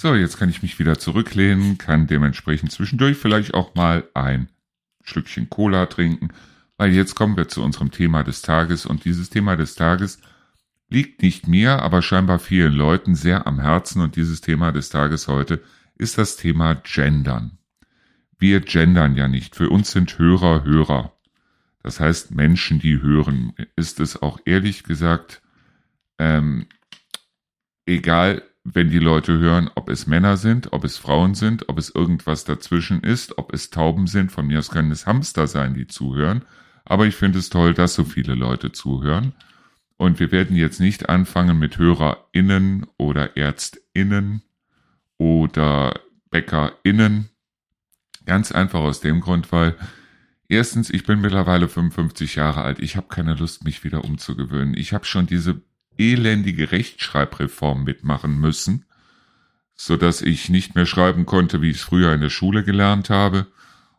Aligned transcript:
So, 0.00 0.14
jetzt 0.14 0.38
kann 0.38 0.48
ich 0.48 0.62
mich 0.62 0.78
wieder 0.78 0.96
zurücklehnen, 0.96 1.76
kann 1.76 2.06
dementsprechend 2.06 2.70
zwischendurch 2.70 3.16
vielleicht 3.16 3.54
auch 3.54 3.74
mal 3.74 4.08
ein 4.14 4.48
Schlückchen 5.02 5.50
Cola 5.50 5.86
trinken, 5.86 6.28
weil 6.76 6.92
jetzt 6.92 7.16
kommen 7.16 7.36
wir 7.36 7.48
zu 7.48 7.64
unserem 7.64 7.90
Thema 7.90 8.22
des 8.22 8.40
Tages 8.40 8.86
und 8.86 9.04
dieses 9.04 9.28
Thema 9.28 9.56
des 9.56 9.74
Tages 9.74 10.20
liegt 10.88 11.22
nicht 11.22 11.48
mir, 11.48 11.82
aber 11.82 12.00
scheinbar 12.00 12.38
vielen 12.38 12.74
Leuten 12.74 13.16
sehr 13.16 13.48
am 13.48 13.58
Herzen 13.58 14.00
und 14.00 14.14
dieses 14.14 14.40
Thema 14.40 14.70
des 14.70 14.88
Tages 14.88 15.26
heute 15.26 15.64
ist 15.96 16.16
das 16.16 16.36
Thema 16.36 16.74
Gendern. 16.74 17.58
Wir 18.38 18.60
gendern 18.60 19.16
ja 19.16 19.26
nicht. 19.26 19.56
Für 19.56 19.68
uns 19.68 19.90
sind 19.90 20.16
Hörer 20.16 20.62
Hörer. 20.62 21.12
Das 21.82 21.98
heißt 21.98 22.30
Menschen, 22.30 22.78
die 22.78 23.02
hören. 23.02 23.52
Ist 23.74 23.98
es 23.98 24.22
auch 24.22 24.38
ehrlich 24.44 24.84
gesagt 24.84 25.42
ähm, 26.20 26.66
egal, 27.84 28.42
wenn 28.74 28.90
die 28.90 28.98
Leute 28.98 29.38
hören, 29.38 29.70
ob 29.74 29.88
es 29.88 30.06
Männer 30.06 30.36
sind, 30.36 30.72
ob 30.72 30.84
es 30.84 30.96
Frauen 30.96 31.34
sind, 31.34 31.68
ob 31.68 31.78
es 31.78 31.90
irgendwas 31.90 32.44
dazwischen 32.44 33.00
ist, 33.00 33.38
ob 33.38 33.52
es 33.52 33.70
Tauben 33.70 34.06
sind, 34.06 34.32
von 34.32 34.46
mir 34.46 34.58
aus 34.58 34.70
können 34.70 34.90
es 34.90 35.06
Hamster 35.06 35.46
sein, 35.46 35.74
die 35.74 35.86
zuhören. 35.86 36.42
Aber 36.84 37.06
ich 37.06 37.16
finde 37.16 37.38
es 37.38 37.50
toll, 37.50 37.74
dass 37.74 37.94
so 37.94 38.04
viele 38.04 38.34
Leute 38.34 38.72
zuhören. 38.72 39.32
Und 39.96 40.20
wir 40.20 40.30
werden 40.30 40.56
jetzt 40.56 40.80
nicht 40.80 41.08
anfangen 41.08 41.58
mit 41.58 41.78
HörerInnen 41.78 42.86
oder 42.96 43.36
ÄrztInnen 43.36 44.42
oder 45.18 46.00
BäckerInnen. 46.30 47.28
Ganz 48.24 48.52
einfach 48.52 48.80
aus 48.80 49.00
dem 49.00 49.20
Grund, 49.20 49.50
weil 49.52 49.74
erstens, 50.48 50.90
ich 50.90 51.04
bin 51.04 51.20
mittlerweile 51.20 51.68
55 51.68 52.36
Jahre 52.36 52.62
alt. 52.62 52.78
Ich 52.78 52.96
habe 52.96 53.08
keine 53.08 53.34
Lust, 53.34 53.64
mich 53.64 53.84
wieder 53.84 54.04
umzugewöhnen. 54.04 54.74
Ich 54.74 54.92
habe 54.92 55.04
schon 55.04 55.26
diese 55.26 55.62
elendige 55.98 56.72
Rechtschreibreform 56.72 57.84
mitmachen 57.84 58.40
müssen, 58.40 58.84
so 59.74 59.96
dass 59.96 60.22
ich 60.22 60.48
nicht 60.48 60.74
mehr 60.74 60.86
schreiben 60.86 61.26
konnte, 61.26 61.60
wie 61.62 61.70
ich 61.70 61.76
es 61.76 61.82
früher 61.82 62.12
in 62.12 62.20
der 62.20 62.30
Schule 62.30 62.64
gelernt 62.64 63.10
habe. 63.10 63.46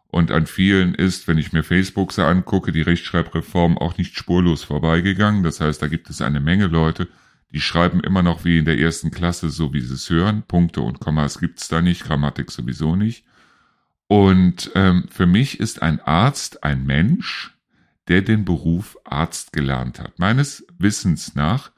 Und 0.07 0.31
an 0.31 0.47
vielen 0.47 0.95
ist, 0.95 1.27
wenn 1.27 1.37
ich 1.37 1.53
mir 1.53 1.63
Facebook 1.63 2.11
so 2.11 2.23
angucke, 2.23 2.71
die 2.71 2.81
Rechtschreibreform 2.81 3.77
auch 3.77 3.97
nicht 3.97 4.17
spurlos 4.17 4.63
vorbeigegangen. 4.63 5.43
Das 5.43 5.61
heißt, 5.61 5.81
da 5.81 5.87
gibt 5.87 6.09
es 6.09 6.21
eine 6.21 6.39
Menge 6.39 6.65
Leute, 6.65 7.07
die 7.51 7.61
schreiben 7.61 7.99
immer 7.99 8.23
noch 8.23 8.43
wie 8.43 8.57
in 8.57 8.65
der 8.65 8.79
ersten 8.79 9.11
Klasse, 9.11 9.49
so 9.49 9.73
wie 9.73 9.81
sie 9.81 9.93
es 9.93 10.09
hören. 10.09 10.43
Punkte 10.47 10.81
und 10.81 10.99
Kommas 10.99 11.39
gibt's 11.39 11.67
da 11.67 11.81
nicht, 11.81 12.03
Grammatik 12.03 12.51
sowieso 12.51 12.95
nicht. 12.95 13.25
Und 14.07 14.71
ähm, 14.73 15.05
für 15.11 15.27
mich 15.27 15.59
ist 15.59 15.81
ein 15.81 15.99
Arzt 15.99 16.63
ein 16.63 16.85
Mensch, 16.85 17.55
der 18.07 18.23
den 18.23 18.43
Beruf 18.45 18.97
Arzt 19.03 19.53
gelernt 19.53 19.99
hat. 19.99 20.17
Meines 20.17 20.65
Wissens 20.79 21.35
nach 21.35 21.71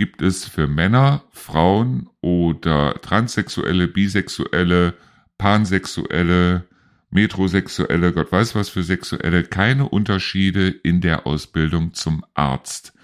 gibt 0.00 0.22
es 0.22 0.46
für 0.46 0.66
Männer, 0.66 1.24
Frauen 1.30 2.08
oder 2.22 2.98
Transsexuelle, 3.02 3.86
Bisexuelle, 3.86 4.94
Pansexuelle, 5.36 6.66
Metrosexuelle, 7.10 8.14
Gott 8.14 8.32
weiß 8.32 8.54
was 8.54 8.70
für 8.70 8.82
Sexuelle, 8.82 9.44
keine 9.44 9.86
Unterschiede 9.90 10.68
in 10.68 11.02
der 11.02 11.26
Ausbildung 11.26 11.92
zum 11.92 12.24
Arzt. 12.32 12.94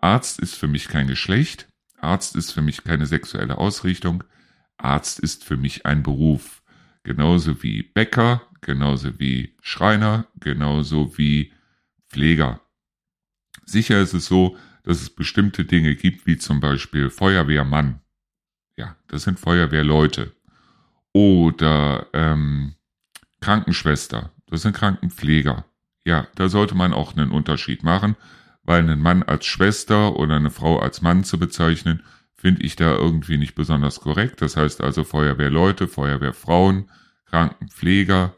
Arzt 0.00 0.40
ist 0.40 0.54
für 0.54 0.66
mich 0.66 0.88
kein 0.88 1.08
Geschlecht, 1.08 1.68
Arzt 2.00 2.34
ist 2.36 2.52
für 2.52 2.62
mich 2.62 2.84
keine 2.84 3.04
sexuelle 3.04 3.58
Ausrichtung, 3.58 4.24
Arzt 4.78 5.20
ist 5.20 5.44
für 5.44 5.58
mich 5.58 5.84
ein 5.84 6.02
Beruf. 6.02 6.62
Genauso 7.02 7.62
wie 7.62 7.82
Bäcker, 7.82 8.40
genauso 8.62 9.18
wie 9.18 9.54
Schreiner, 9.60 10.26
genauso 10.40 11.18
wie 11.18 11.52
Pfleger. 12.08 12.62
Sicher 13.66 14.00
ist 14.00 14.14
es 14.14 14.24
so, 14.24 14.56
dass 14.86 15.02
es 15.02 15.10
bestimmte 15.10 15.64
Dinge 15.64 15.96
gibt, 15.96 16.26
wie 16.26 16.38
zum 16.38 16.60
Beispiel 16.60 17.10
Feuerwehrmann. 17.10 18.00
Ja, 18.76 18.96
das 19.08 19.24
sind 19.24 19.40
Feuerwehrleute. 19.40 20.32
Oder 21.12 22.06
ähm, 22.12 22.76
Krankenschwester, 23.40 24.32
das 24.46 24.62
sind 24.62 24.76
Krankenpfleger. 24.76 25.64
Ja, 26.06 26.28
da 26.36 26.48
sollte 26.48 26.76
man 26.76 26.92
auch 26.92 27.16
einen 27.16 27.32
Unterschied 27.32 27.82
machen, 27.82 28.14
weil 28.62 28.80
einen 28.80 29.02
Mann 29.02 29.24
als 29.24 29.44
Schwester 29.44 30.14
oder 30.14 30.36
eine 30.36 30.50
Frau 30.50 30.78
als 30.78 31.02
Mann 31.02 31.24
zu 31.24 31.36
bezeichnen, 31.38 32.04
finde 32.36 32.62
ich 32.62 32.76
da 32.76 32.94
irgendwie 32.94 33.38
nicht 33.38 33.56
besonders 33.56 33.98
korrekt. 33.98 34.40
Das 34.40 34.56
heißt 34.56 34.82
also 34.82 35.02
Feuerwehrleute, 35.02 35.88
Feuerwehrfrauen, 35.88 36.90
Krankenpfleger, 37.24 38.34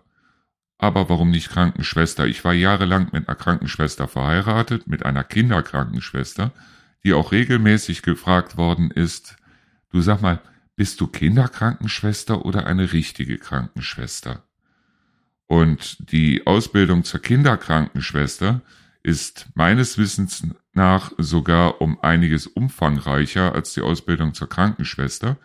aber 0.78 1.09
warum 1.09 1.31
nicht 1.31 1.50
Krankenschwester? 1.50 2.27
Ich 2.27 2.44
war 2.44 2.55
jahrelang 2.55 3.09
mit 3.12 3.28
einer 3.28 3.37
Krankenschwester 3.37 4.09
verheiratet, 4.09 4.87
mit 4.87 5.05
einer 5.05 5.25
Kinderkrankenschwester, 5.25 6.53
die 7.05 7.12
auch 7.12 7.33
regelmäßig 7.33 8.03
gefragt 8.03 8.56
worden 8.56 8.91
ist, 8.91 9.37
du 9.91 10.00
sag 10.00 10.22
mal, 10.22 10.41
bist 10.77 11.00
du 11.00 11.09
Kinderkrankenschwester 11.09 12.44
oder 12.44 12.67
eine 12.67 12.93
richtige 12.93 13.38
Krankenschwester? 13.38 14.44
Und 15.49 16.12
die 16.12 16.47
Ausbildung 16.47 17.03
zur 17.05 17.21
Kinderkrankenschwester 17.21 18.61
ist 19.03 19.49
meines 19.55 19.99
Wissens 19.99 20.47
nach 20.75 21.12
sogar 21.19 21.81
um 21.81 21.99
einiges 22.03 22.47
umfangreicher 22.47 23.55
als 23.55 23.72
die 23.72 23.81
Ausbildung 23.81 24.34
zur 24.34 24.49
Krankenschwester. 24.49 25.38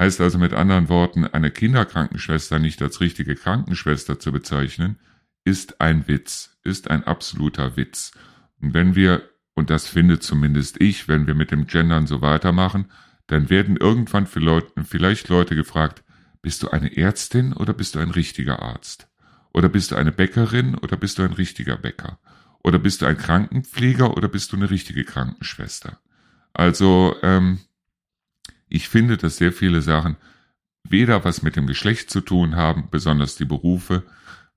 Heißt 0.00 0.22
also 0.22 0.38
mit 0.38 0.54
anderen 0.54 0.88
Worten, 0.88 1.26
eine 1.26 1.50
Kinderkrankenschwester 1.50 2.58
nicht 2.58 2.80
als 2.80 3.02
richtige 3.02 3.34
Krankenschwester 3.34 4.18
zu 4.18 4.32
bezeichnen, 4.32 4.98
ist 5.44 5.82
ein 5.82 6.08
Witz, 6.08 6.56
ist 6.64 6.90
ein 6.90 7.04
absoluter 7.04 7.76
Witz. 7.76 8.12
Und 8.62 8.72
wenn 8.72 8.94
wir, 8.94 9.28
und 9.52 9.68
das 9.68 9.88
finde 9.88 10.18
zumindest 10.18 10.80
ich, 10.80 11.06
wenn 11.06 11.26
wir 11.26 11.34
mit 11.34 11.50
dem 11.50 11.66
Gendern 11.66 12.06
so 12.06 12.22
weitermachen, 12.22 12.90
dann 13.26 13.50
werden 13.50 13.76
irgendwann 13.76 14.26
vielleicht 14.26 15.28
Leute 15.28 15.54
gefragt, 15.54 16.02
bist 16.40 16.62
du 16.62 16.70
eine 16.70 16.96
Ärztin 16.96 17.52
oder 17.52 17.74
bist 17.74 17.94
du 17.94 17.98
ein 17.98 18.10
richtiger 18.10 18.62
Arzt? 18.62 19.06
Oder 19.52 19.68
bist 19.68 19.90
du 19.90 19.96
eine 19.96 20.12
Bäckerin 20.12 20.76
oder 20.76 20.96
bist 20.96 21.18
du 21.18 21.24
ein 21.24 21.34
richtiger 21.34 21.76
Bäcker? 21.76 22.18
Oder 22.64 22.78
bist 22.78 23.02
du 23.02 23.06
ein 23.06 23.18
Krankenpfleger 23.18 24.16
oder 24.16 24.28
bist 24.28 24.50
du 24.52 24.56
eine 24.56 24.70
richtige 24.70 25.04
Krankenschwester? 25.04 26.00
Also, 26.54 27.16
ähm, 27.22 27.58
ich 28.70 28.88
finde, 28.88 29.16
dass 29.16 29.36
sehr 29.36 29.52
viele 29.52 29.82
Sachen 29.82 30.16
weder 30.88 31.24
was 31.24 31.42
mit 31.42 31.56
dem 31.56 31.66
Geschlecht 31.66 32.10
zu 32.10 32.20
tun 32.22 32.56
haben, 32.56 32.88
besonders 32.90 33.36
die 33.36 33.44
Berufe, 33.44 34.04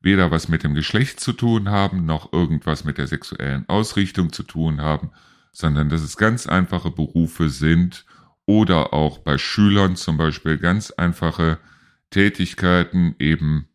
weder 0.01 0.31
was 0.31 0.47
mit 0.47 0.63
dem 0.63 0.73
Geschlecht 0.73 1.19
zu 1.19 1.33
tun 1.33 1.69
haben, 1.69 2.05
noch 2.05 2.31
irgendwas 2.31 2.83
mit 2.83 2.97
der 2.97 3.07
sexuellen 3.07 3.67
Ausrichtung 3.67 4.31
zu 4.31 4.43
tun 4.43 4.81
haben, 4.81 5.11
sondern 5.51 5.89
dass 5.89 6.01
es 6.01 6.17
ganz 6.17 6.47
einfache 6.47 6.91
Berufe 6.91 7.49
sind 7.49 8.05
oder 8.45 8.93
auch 8.93 9.19
bei 9.19 9.37
Schülern 9.37 9.95
zum 9.95 10.17
Beispiel 10.17 10.57
ganz 10.57 10.91
einfache 10.91 11.57
Tätigkeiten, 12.09 13.15
eben 13.19 13.67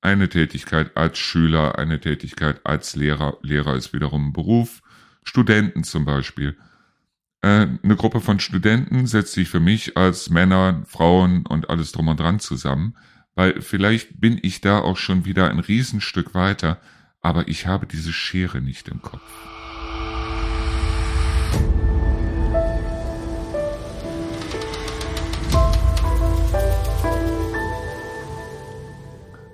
eine 0.00 0.28
Tätigkeit 0.28 0.96
als 0.96 1.18
Schüler, 1.18 1.78
eine 1.78 2.00
Tätigkeit 2.00 2.60
als 2.64 2.96
Lehrer, 2.96 3.36
Lehrer 3.42 3.74
ist 3.74 3.92
wiederum 3.92 4.28
ein 4.28 4.32
Beruf, 4.32 4.82
Studenten 5.24 5.84
zum 5.84 6.04
Beispiel. 6.04 6.56
Äh, 7.42 7.68
eine 7.82 7.96
Gruppe 7.96 8.20
von 8.20 8.38
Studenten 8.38 9.06
setzt 9.06 9.32
sich 9.32 9.48
für 9.48 9.60
mich 9.60 9.96
als 9.96 10.28
Männer, 10.28 10.82
Frauen 10.86 11.46
und 11.46 11.70
alles 11.70 11.92
drum 11.92 12.08
und 12.08 12.20
dran 12.20 12.38
zusammen, 12.38 12.96
weil 13.34 13.62
vielleicht 13.62 14.20
bin 14.20 14.38
ich 14.42 14.60
da 14.60 14.80
auch 14.80 14.98
schon 14.98 15.24
wieder 15.24 15.48
ein 15.48 15.58
Riesenstück 15.58 16.34
weiter, 16.34 16.78
aber 17.22 17.48
ich 17.48 17.66
habe 17.66 17.86
diese 17.86 18.12
Schere 18.12 18.60
nicht 18.60 18.88
im 18.88 19.00
Kopf. 19.00 19.22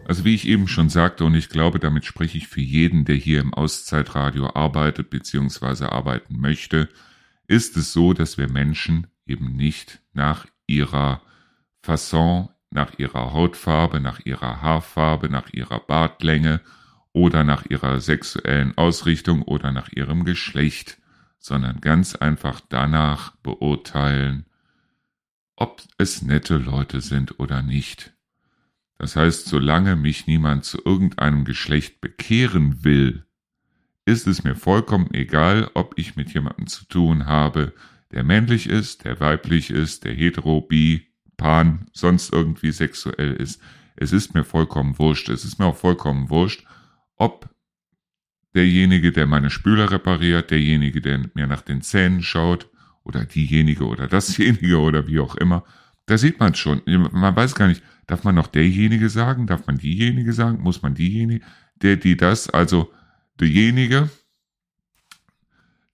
Also 0.09 0.25
wie 0.25 0.35
ich 0.35 0.47
eben 0.47 0.69
schon 0.69 0.89
sagte, 0.89 1.25
und 1.25 1.35
ich 1.35 1.49
glaube, 1.49 1.81
damit 1.81 2.05
spreche 2.05 2.39
ich 2.39 2.49
für 2.49 2.61
jeden, 2.61 3.05
der 3.05 3.17
hier 3.17 3.41
im 3.41 3.55
Auszeitradio 3.55 4.51
arbeitet 4.55 5.11
bzw. 5.11 5.87
arbeiten 5.87 6.41
möchte, 6.41 6.89
ist 7.49 7.77
es 7.77 7.93
so, 7.93 8.13
dass 8.13 8.39
wir 8.39 8.51
Menschen 8.51 9.07
eben 9.27 9.57
nicht 9.57 10.01
nach 10.13 10.47
ihrer 10.67 11.23
Fasson, 11.83 12.49
nach 12.71 12.99
ihrer 12.99 13.33
Hautfarbe, 13.33 14.01
nach 14.01 14.21
ihrer 14.25 14.63
Haarfarbe, 14.63 15.29
nach 15.29 15.53
ihrer 15.53 15.81
Bartlänge 15.81 16.61
oder 17.13 17.45
nach 17.45 17.67
ihrer 17.67 18.01
sexuellen 18.01 18.77
Ausrichtung 18.77 19.43
oder 19.43 19.73
nach 19.73 19.91
ihrem 19.91 20.25
Geschlecht, 20.25 20.99
sondern 21.39 21.81
ganz 21.81 22.15
einfach 22.17 22.61
danach 22.69 23.37
beurteilen, 23.37 24.47
ob 25.55 25.83
es 25.99 26.23
nette 26.23 26.59
Leute 26.59 27.01
sind 27.01 27.41
oder 27.41 27.63
nicht. 27.63 28.13
Das 28.99 29.17
heißt, 29.17 29.47
solange 29.47 29.97
mich 29.97 30.27
niemand 30.27 30.65
zu 30.65 30.83
irgendeinem 30.85 31.45
Geschlecht 31.45 32.01
bekehren 32.01 32.85
will, 32.85 33.26
ist 34.07 34.27
es 34.27 34.45
mir 34.45 34.55
vollkommen 34.55 35.13
egal, 35.13 35.71
ob 35.75 35.99
ich 35.99 36.17
mit 36.17 36.33
jemandem 36.33 36.67
zu 36.67 36.87
tun 36.87 37.27
habe, 37.27 37.75
der 38.13 38.25
männlich 38.25 38.69
ist, 38.69 39.05
der 39.05 39.21
weiblich 39.21 39.71
ist, 39.71 40.05
der 40.05 40.15
hetero, 40.15 40.63
bi, 40.63 41.09
pan, 41.37 41.87
sonst 41.93 42.33
irgendwie 42.33 42.71
sexuell 42.71 43.35
ist. 43.35 43.61
Es 43.97 44.13
ist 44.13 44.35
mir 44.35 44.45
vollkommen 44.45 44.99
wurscht. 44.99 45.29
Es 45.29 45.45
ist 45.45 45.59
mir 45.59 45.67
auch 45.67 45.77
vollkommen 45.77 46.31
wurscht, 46.31 46.65
ob 47.17 47.51
derjenige, 48.55 49.13
der 49.13 49.27
meine 49.27 49.51
Spüler 49.51 49.91
repariert, 49.91 50.51
derjenige, 50.51 51.03
der 51.03 51.29
mir 51.35 51.47
nach 51.47 51.61
den 51.63 51.83
Zähnen 51.83 52.23
schaut, 52.23 52.71
oder 53.07 53.25
diejenige 53.25 53.87
oder 53.87 54.09
dasjenige 54.09 54.79
oder 54.81 55.07
wie 55.07 55.21
auch 55.21 55.37
immer, 55.37 55.65
Da 56.07 56.19
sieht 56.19 56.39
man 56.39 56.53
es 56.53 56.59
schon. 56.59 56.83
Man 56.87 57.35
weiß 57.35 57.57
gar 57.57 57.67
nicht, 57.67 57.83
darf 58.07 58.23
man 58.23 58.37
noch 58.37 58.47
derjenige 58.47 59.09
sagen? 59.09 59.49
Darf 59.49 59.67
man 59.67 59.79
diejenige 59.79 60.33
sagen? 60.33 60.63
Muss 60.63 60.81
man 60.83 60.95
diejenige? 60.95 61.45
Der, 61.83 61.97
die 61.97 62.17
das, 62.17 62.49
also 62.49 62.93
derjenige, 63.41 64.11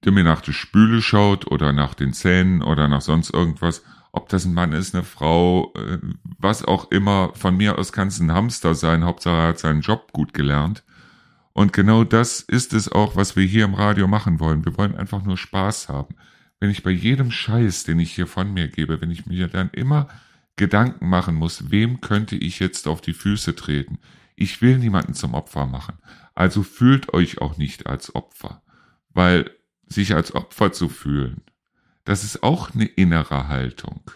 der 0.05 0.13
mir 0.13 0.25
nach 0.25 0.41
der 0.41 0.53
Spüle 0.53 1.01
schaut 1.03 1.51
oder 1.51 1.73
nach 1.73 1.95
den 1.95 2.13
Zähnen 2.13 2.63
oder 2.63 2.89
nach 2.89 3.03
sonst 3.03 3.31
irgendwas, 3.33 3.83
ob 4.13 4.29
das 4.29 4.45
ein 4.45 4.55
Mann 4.55 4.73
ist, 4.73 4.95
eine 4.95 5.05
Frau, 5.05 5.73
äh, 5.75 5.99
was 6.39 6.65
auch 6.65 6.91
immer, 6.91 7.33
von 7.35 7.57
mir 7.57 7.79
aus 7.79 7.93
kann 7.93 8.09
es 8.09 8.21
ein 8.21 8.33
Hamster 8.33 8.75
sein, 8.75 9.05
Hauptsache 9.05 9.37
er 9.37 9.49
hat 9.49 9.59
seinen 9.59 9.81
Job 9.81 10.13
gut 10.13 10.35
gelernt. 10.35 10.85
Und 11.55 11.73
genau 11.73 12.05
das 12.05 12.41
ist 12.41 12.73
es 12.73 12.91
auch, 12.91 13.17
was 13.17 13.37
wir 13.37 13.45
hier 13.45 13.65
im 13.65 13.75
Radio 13.75 14.09
machen 14.09 14.41
wollen. 14.41 14.65
Wir 14.65 14.77
wollen 14.77 14.97
einfach 14.97 15.23
nur 15.23 15.37
Spaß 15.37 15.89
haben. 15.89 16.15
Wenn 16.61 16.71
ich 16.71 16.83
bei 16.83 16.91
jedem 16.91 17.31
Scheiß, 17.31 17.85
den 17.85 17.99
ich 17.99 18.13
hier 18.13 18.27
von 18.27 18.53
mir 18.53 18.69
gebe, 18.69 19.01
wenn 19.01 19.11
ich 19.11 19.27
mir 19.27 19.49
dann 19.49 19.71
immer 19.71 20.09
Gedanken 20.57 21.09
machen 21.09 21.35
muss, 21.35 21.71
wem 21.71 22.01
könnte 22.01 22.37
ich 22.37 22.59
jetzt 22.59 22.87
auf 22.87 23.01
die 23.01 23.15
Füße 23.15 23.55
treten? 23.55 23.99
Ich 24.37 24.63
will 24.63 24.79
niemanden 24.79 25.15
zum 25.15 25.35
Opfer 25.35 25.67
machen. 25.67 25.99
Also 26.35 26.63
fühlt 26.63 27.13
euch 27.13 27.41
auch 27.41 27.57
nicht 27.57 27.87
als 27.87 28.15
Opfer. 28.15 28.63
Weil 29.11 29.51
sich 29.87 30.15
als 30.15 30.35
Opfer 30.35 30.73
zu 30.73 30.89
fühlen, 30.89 31.43
das 32.05 32.25
ist 32.25 32.43
auch 32.43 32.75
eine 32.75 32.87
innere 32.87 33.49
Haltung. 33.49 34.11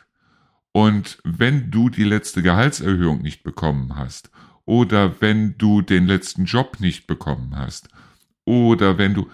Und 0.72 1.18
wenn 1.24 1.70
du 1.70 1.88
die 1.88 2.04
letzte 2.04 2.42
Gehaltserhöhung 2.42 3.22
nicht 3.22 3.42
bekommen 3.42 3.96
hast, 3.96 4.30
oder 4.64 5.20
wenn 5.20 5.56
du 5.56 5.80
den 5.80 6.06
letzten 6.06 6.44
Job 6.44 6.80
nicht 6.80 7.06
bekommen 7.06 7.56
hast, 7.56 7.88
oder 8.44 8.98
wenn 8.98 9.14
du, 9.14 9.30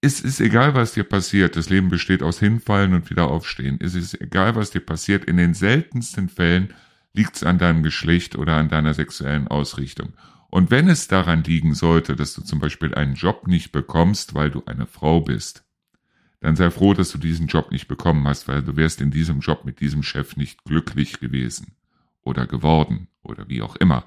es 0.00 0.20
ist 0.20 0.40
egal, 0.40 0.74
was 0.74 0.94
dir 0.94 1.04
passiert, 1.04 1.56
das 1.56 1.68
Leben 1.68 1.88
besteht 1.88 2.22
aus 2.22 2.38
Hinfallen 2.38 2.94
und 2.94 3.10
wieder 3.10 3.28
aufstehen, 3.28 3.78
es 3.80 3.94
ist 3.94 4.20
egal, 4.20 4.56
was 4.56 4.70
dir 4.70 4.80
passiert, 4.80 5.24
in 5.24 5.36
den 5.36 5.54
seltensten 5.54 6.28
Fällen 6.28 6.72
liegt 7.12 7.36
es 7.36 7.44
an 7.44 7.58
deinem 7.58 7.82
Geschlecht 7.82 8.36
oder 8.36 8.56
an 8.56 8.68
deiner 8.68 8.94
sexuellen 8.94 9.48
Ausrichtung. 9.48 10.12
Und 10.50 10.70
wenn 10.70 10.88
es 10.88 11.08
daran 11.08 11.44
liegen 11.44 11.74
sollte, 11.74 12.14
dass 12.14 12.34
du 12.34 12.42
zum 12.42 12.58
Beispiel 12.58 12.94
einen 12.94 13.14
Job 13.14 13.46
nicht 13.46 13.72
bekommst, 13.72 14.34
weil 14.34 14.50
du 14.50 14.62
eine 14.66 14.86
Frau 14.86 15.20
bist, 15.20 15.64
dann 16.40 16.56
sei 16.56 16.70
froh, 16.70 16.92
dass 16.92 17.12
du 17.12 17.18
diesen 17.18 17.46
Job 17.46 17.70
nicht 17.70 17.88
bekommen 17.88 18.26
hast, 18.26 18.48
weil 18.48 18.62
du 18.62 18.76
wärst 18.76 19.00
in 19.00 19.10
diesem 19.10 19.40
Job 19.40 19.64
mit 19.64 19.80
diesem 19.80 20.02
Chef 20.02 20.36
nicht 20.36 20.64
glücklich 20.64 21.20
gewesen 21.20 21.76
oder 22.22 22.46
geworden 22.46 23.08
oder 23.22 23.48
wie 23.48 23.62
auch 23.62 23.76
immer. 23.76 24.04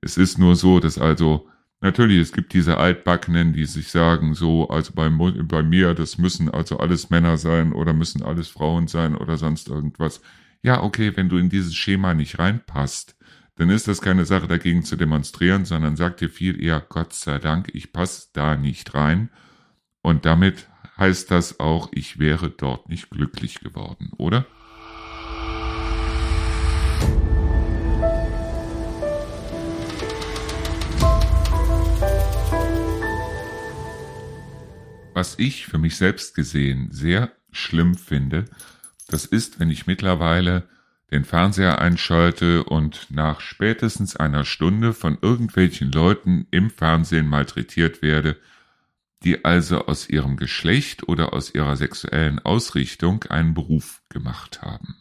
Es 0.00 0.18
ist 0.18 0.38
nur 0.38 0.56
so, 0.56 0.78
dass 0.78 0.98
also, 0.98 1.48
natürlich, 1.80 2.18
es 2.20 2.32
gibt 2.32 2.52
diese 2.52 2.76
Altbackenen, 2.76 3.54
die 3.54 3.64
sich 3.64 3.88
sagen, 3.88 4.34
so, 4.34 4.68
also 4.68 4.92
bei, 4.94 5.08
bei 5.08 5.62
mir, 5.62 5.94
das 5.94 6.18
müssen 6.18 6.50
also 6.50 6.78
alles 6.78 7.08
Männer 7.08 7.38
sein 7.38 7.72
oder 7.72 7.94
müssen 7.94 8.22
alles 8.22 8.48
Frauen 8.48 8.86
sein 8.86 9.16
oder 9.16 9.38
sonst 9.38 9.68
irgendwas. 9.68 10.20
Ja, 10.64 10.82
okay, 10.82 11.14
wenn 11.14 11.28
du 11.28 11.36
in 11.36 11.50
dieses 11.50 11.74
Schema 11.74 12.14
nicht 12.14 12.38
reinpasst, 12.38 13.16
dann 13.56 13.68
ist 13.68 13.86
das 13.86 14.00
keine 14.00 14.24
Sache 14.24 14.48
dagegen 14.48 14.82
zu 14.82 14.96
demonstrieren, 14.96 15.66
sondern 15.66 15.94
sag 15.94 16.16
dir 16.16 16.30
viel 16.30 16.58
eher, 16.58 16.80
Gott 16.80 17.12
sei 17.12 17.38
Dank, 17.38 17.68
ich 17.74 17.92
passe 17.92 18.28
da 18.32 18.56
nicht 18.56 18.94
rein. 18.94 19.28
Und 20.00 20.24
damit 20.24 20.66
heißt 20.96 21.30
das 21.30 21.60
auch, 21.60 21.90
ich 21.92 22.18
wäre 22.18 22.48
dort 22.48 22.88
nicht 22.88 23.10
glücklich 23.10 23.60
geworden, 23.60 24.10
oder? 24.16 24.46
Was 35.12 35.38
ich 35.38 35.66
für 35.66 35.76
mich 35.76 35.96
selbst 35.96 36.34
gesehen 36.34 36.88
sehr 36.90 37.32
schlimm 37.52 37.96
finde, 37.96 38.46
das 39.08 39.24
ist, 39.24 39.60
wenn 39.60 39.70
ich 39.70 39.86
mittlerweile 39.86 40.68
den 41.10 41.24
Fernseher 41.24 41.80
einschalte 41.80 42.64
und 42.64 43.08
nach 43.10 43.40
spätestens 43.40 44.16
einer 44.16 44.44
Stunde 44.44 44.92
von 44.92 45.18
irgendwelchen 45.20 45.92
Leuten 45.92 46.46
im 46.50 46.70
Fernsehen 46.70 47.28
malträtiert 47.28 48.02
werde, 48.02 48.36
die 49.22 49.44
also 49.44 49.86
aus 49.86 50.08
ihrem 50.08 50.36
Geschlecht 50.36 51.08
oder 51.08 51.32
aus 51.32 51.54
ihrer 51.54 51.76
sexuellen 51.76 52.38
Ausrichtung 52.40 53.24
einen 53.24 53.54
Beruf 53.54 54.02
gemacht 54.08 54.62
haben. 54.62 54.96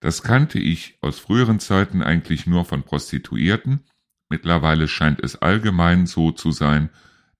Das 0.00 0.22
kannte 0.22 0.58
ich 0.58 0.98
aus 1.00 1.18
früheren 1.18 1.58
Zeiten 1.58 2.02
eigentlich 2.02 2.46
nur 2.46 2.64
von 2.64 2.82
Prostituierten. 2.82 3.84
Mittlerweile 4.28 4.88
scheint 4.88 5.22
es 5.22 5.36
allgemein 5.36 6.06
so 6.06 6.32
zu 6.32 6.52
sein, 6.52 6.90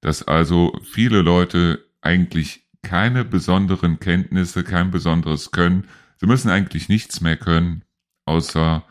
dass 0.00 0.22
also 0.22 0.78
viele 0.82 1.22
Leute 1.22 1.84
eigentlich 2.00 2.65
keine 2.86 3.24
besonderen 3.24 3.98
Kenntnisse, 3.98 4.62
kein 4.62 4.92
besonderes 4.92 5.50
Können. 5.50 5.88
Sie 6.18 6.26
müssen 6.26 6.50
eigentlich 6.50 6.88
nichts 6.88 7.20
mehr 7.20 7.36
können, 7.36 7.82
außer 8.26 8.84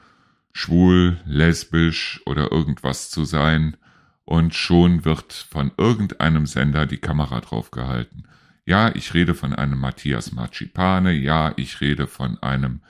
schwul, 0.51 1.17
lesbisch 1.25 2.21
oder 2.25 2.51
irgendwas 2.51 3.09
zu 3.09 3.23
sein 3.23 3.77
und 4.25 4.53
schon 4.53 5.05
wird 5.05 5.31
von 5.31 5.71
irgendeinem 5.77 6.45
Sender 6.45 6.85
die 6.85 6.97
Kamera 6.97 7.39
draufgehalten. 7.39 8.27
Ja, 8.65 8.93
ich 8.93 9.13
rede 9.13 9.33
von 9.33 9.53
einem 9.53 9.79
Matthias 9.79 10.33
Marcipane, 10.33 11.13
ja, 11.13 11.53
ich 11.55 11.79
rede 11.79 12.05
von 12.05 12.37
einem, 12.43 12.81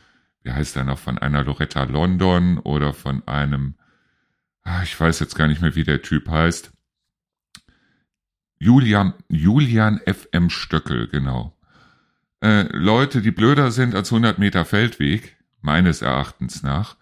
wie 0.41 0.53
heißt 0.53 0.75
er 0.75 0.85
noch, 0.85 0.97
von 0.97 1.19
einer 1.19 1.43
Loretta 1.43 1.83
London 1.83 2.57
oder 2.57 2.93
von 2.93 3.27
einem, 3.27 3.75
ah, 4.63 4.81
ich 4.81 4.99
weiß 4.99 5.19
jetzt 5.19 5.35
gar 5.35 5.47
nicht 5.47 5.61
mehr, 5.61 5.75
wie 5.75 5.83
der 5.83 6.01
Typ 6.01 6.29
heißt. 6.29 6.74
Julian, 8.59 9.13
Julian 9.29 9.99
FM 10.05 10.49
Stöckel, 10.49 11.07
genau. 11.07 11.53
Äh, 12.41 12.67
Leute, 12.71 13.21
die 13.21 13.31
blöder 13.31 13.71
sind 13.71 13.95
als 13.95 14.11
100 14.11 14.39
Meter 14.39 14.65
Feldweg, 14.65 15.35
meines 15.61 16.01
Erachtens 16.01 16.63
nach, 16.63 16.95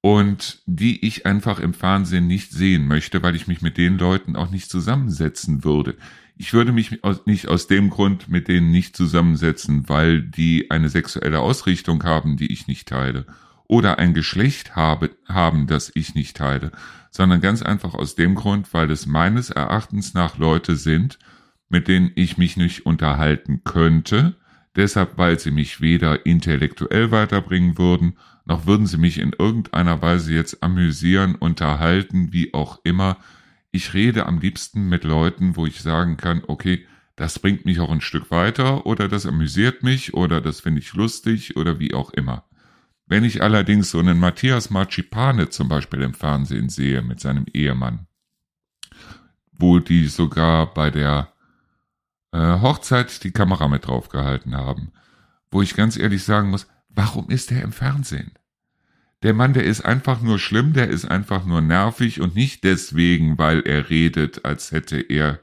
und 0.00 0.62
die 0.66 1.04
ich 1.04 1.26
einfach 1.26 1.58
im 1.58 1.74
Fernsehen 1.74 2.26
nicht 2.26 2.52
sehen 2.52 2.86
möchte, 2.86 3.22
weil 3.22 3.34
ich 3.34 3.48
mich 3.48 3.62
mit 3.62 3.76
den 3.76 3.98
Leuten 3.98 4.36
auch 4.36 4.50
nicht 4.50 4.70
zusammensetzen 4.70 5.64
würde. 5.64 5.96
Ich 6.36 6.52
würde 6.52 6.70
mich 6.70 7.00
nicht 7.24 7.48
aus 7.48 7.66
dem 7.66 7.90
Grund 7.90 8.28
mit 8.28 8.46
denen 8.46 8.70
nicht 8.70 8.96
zusammensetzen, 8.96 9.88
weil 9.88 10.22
die 10.22 10.70
eine 10.70 10.90
sexuelle 10.90 11.40
Ausrichtung 11.40 12.04
haben, 12.04 12.36
die 12.36 12.52
ich 12.52 12.68
nicht 12.68 12.88
teile, 12.88 13.26
oder 13.68 13.98
ein 13.98 14.14
Geschlecht 14.14 14.76
habe, 14.76 15.10
haben, 15.26 15.66
das 15.66 15.90
ich 15.94 16.14
nicht 16.14 16.36
teile, 16.36 16.70
sondern 17.16 17.40
ganz 17.40 17.62
einfach 17.62 17.94
aus 17.94 18.14
dem 18.14 18.34
Grund, 18.34 18.74
weil 18.74 18.90
es 18.90 19.06
meines 19.06 19.48
Erachtens 19.48 20.12
nach 20.12 20.36
Leute 20.36 20.76
sind, 20.76 21.18
mit 21.70 21.88
denen 21.88 22.12
ich 22.14 22.36
mich 22.36 22.58
nicht 22.58 22.84
unterhalten 22.84 23.62
könnte, 23.64 24.36
deshalb 24.76 25.16
weil 25.16 25.38
sie 25.38 25.50
mich 25.50 25.80
weder 25.80 26.26
intellektuell 26.26 27.10
weiterbringen 27.10 27.78
würden, 27.78 28.18
noch 28.44 28.66
würden 28.66 28.86
sie 28.86 28.98
mich 28.98 29.18
in 29.18 29.32
irgendeiner 29.36 30.02
Weise 30.02 30.34
jetzt 30.34 30.62
amüsieren, 30.62 31.36
unterhalten, 31.36 32.34
wie 32.34 32.52
auch 32.52 32.80
immer. 32.84 33.16
Ich 33.72 33.94
rede 33.94 34.26
am 34.26 34.38
liebsten 34.38 34.88
mit 34.90 35.02
Leuten, 35.02 35.56
wo 35.56 35.64
ich 35.64 35.80
sagen 35.80 36.18
kann, 36.18 36.42
okay, 36.46 36.86
das 37.16 37.38
bringt 37.38 37.64
mich 37.64 37.80
auch 37.80 37.90
ein 37.90 38.02
Stück 38.02 38.30
weiter 38.30 38.84
oder 38.84 39.08
das 39.08 39.24
amüsiert 39.24 39.82
mich 39.82 40.12
oder 40.12 40.42
das 40.42 40.60
finde 40.60 40.80
ich 40.80 40.92
lustig 40.92 41.56
oder 41.56 41.78
wie 41.78 41.94
auch 41.94 42.10
immer. 42.10 42.44
Wenn 43.06 43.24
ich 43.24 43.42
allerdings 43.42 43.90
so 43.90 44.00
einen 44.00 44.18
Matthias 44.18 44.70
Marcipane 44.70 45.48
zum 45.48 45.68
Beispiel 45.68 46.02
im 46.02 46.14
Fernsehen 46.14 46.68
sehe 46.68 47.02
mit 47.02 47.20
seinem 47.20 47.46
Ehemann, 47.52 48.06
wo 49.52 49.78
die 49.78 50.06
sogar 50.08 50.74
bei 50.74 50.90
der 50.90 51.32
äh, 52.32 52.38
Hochzeit 52.60 53.22
die 53.22 53.30
Kamera 53.30 53.68
mit 53.68 53.86
draufgehalten 53.86 54.56
haben, 54.56 54.92
wo 55.50 55.62
ich 55.62 55.76
ganz 55.76 55.96
ehrlich 55.96 56.24
sagen 56.24 56.50
muss, 56.50 56.66
warum 56.88 57.30
ist 57.30 57.52
er 57.52 57.62
im 57.62 57.72
Fernsehen? 57.72 58.32
Der 59.22 59.34
Mann, 59.34 59.54
der 59.54 59.64
ist 59.64 59.82
einfach 59.84 60.20
nur 60.20 60.38
schlimm, 60.38 60.72
der 60.72 60.88
ist 60.88 61.04
einfach 61.04 61.46
nur 61.46 61.60
nervig 61.60 62.20
und 62.20 62.34
nicht 62.34 62.64
deswegen, 62.64 63.38
weil 63.38 63.60
er 63.60 63.88
redet, 63.88 64.44
als 64.44 64.72
hätte 64.72 65.00
er 65.00 65.38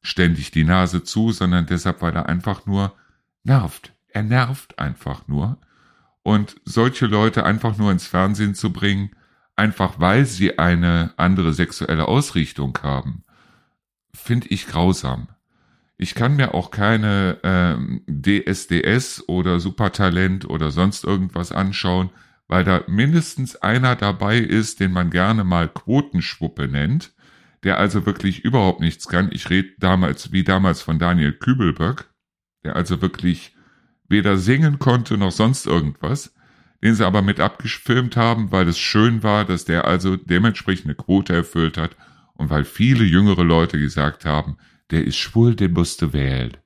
ständig 0.00 0.50
die 0.50 0.64
Nase 0.64 1.04
zu, 1.04 1.30
sondern 1.30 1.66
deshalb, 1.66 2.02
weil 2.02 2.14
er 2.16 2.28
einfach 2.28 2.66
nur 2.66 2.96
nervt. 3.44 3.92
Er 4.08 4.22
nervt 4.22 4.78
einfach 4.78 5.28
nur. 5.28 5.58
Und 6.22 6.56
solche 6.64 7.06
Leute 7.06 7.44
einfach 7.44 7.76
nur 7.78 7.90
ins 7.90 8.06
Fernsehen 8.06 8.54
zu 8.54 8.72
bringen, 8.72 9.10
einfach 9.56 9.98
weil 9.98 10.24
sie 10.24 10.58
eine 10.58 11.12
andere 11.16 11.52
sexuelle 11.52 12.06
Ausrichtung 12.08 12.78
haben, 12.82 13.24
finde 14.14 14.48
ich 14.48 14.66
grausam. 14.66 15.28
Ich 15.96 16.14
kann 16.14 16.36
mir 16.36 16.54
auch 16.54 16.70
keine 16.70 17.38
ähm, 17.44 18.02
DSDS 18.08 19.28
oder 19.28 19.60
Supertalent 19.60 20.48
oder 20.48 20.70
sonst 20.70 21.04
irgendwas 21.04 21.52
anschauen, 21.52 22.10
weil 22.48 22.64
da 22.64 22.82
mindestens 22.88 23.56
einer 23.56 23.94
dabei 23.94 24.38
ist, 24.38 24.80
den 24.80 24.92
man 24.92 25.10
gerne 25.10 25.44
mal 25.44 25.68
Quotenschwuppe 25.68 26.66
nennt, 26.66 27.14
der 27.62 27.78
also 27.78 28.04
wirklich 28.04 28.44
überhaupt 28.44 28.80
nichts 28.80 29.06
kann. 29.06 29.30
Ich 29.32 29.48
rede 29.48 29.70
damals, 29.78 30.32
wie 30.32 30.44
damals 30.44 30.82
von 30.82 30.98
Daniel 30.98 31.32
Kübelböck, 31.32 32.10
der 32.64 32.74
also 32.74 33.00
wirklich 33.00 33.54
weder 34.12 34.36
singen 34.36 34.78
konnte 34.78 35.18
noch 35.18 35.32
sonst 35.32 35.66
irgendwas, 35.66 36.32
den 36.84 36.94
sie 36.94 37.04
aber 37.04 37.22
mit 37.22 37.40
abgefilmt 37.40 38.16
haben, 38.16 38.52
weil 38.52 38.68
es 38.68 38.78
schön 38.78 39.24
war, 39.24 39.44
dass 39.44 39.64
der 39.64 39.86
also 39.86 40.16
dementsprechend 40.16 40.86
eine 40.86 40.94
Quote 40.94 41.34
erfüllt 41.34 41.76
hat 41.76 41.96
und 42.34 42.50
weil 42.50 42.64
viele 42.64 43.04
jüngere 43.04 43.42
Leute 43.42 43.80
gesagt 43.80 44.24
haben, 44.24 44.56
der 44.90 45.04
ist 45.04 45.16
schwul, 45.16 45.56
der 45.56 45.70
musste 45.70 46.12
wählen. 46.12 46.56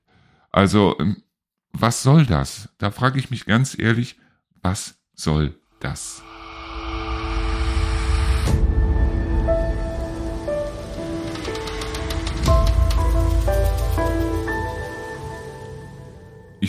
Also, 0.51 0.95
ähm, 0.99 1.23
was 1.71 2.03
soll 2.03 2.25
das? 2.25 2.69
Da 2.77 2.91
frage 2.91 3.19
ich 3.19 3.29
mich 3.29 3.45
ganz 3.45 3.77
ehrlich, 3.77 4.17
was 4.61 4.99
soll 5.13 5.55
das. 5.79 6.23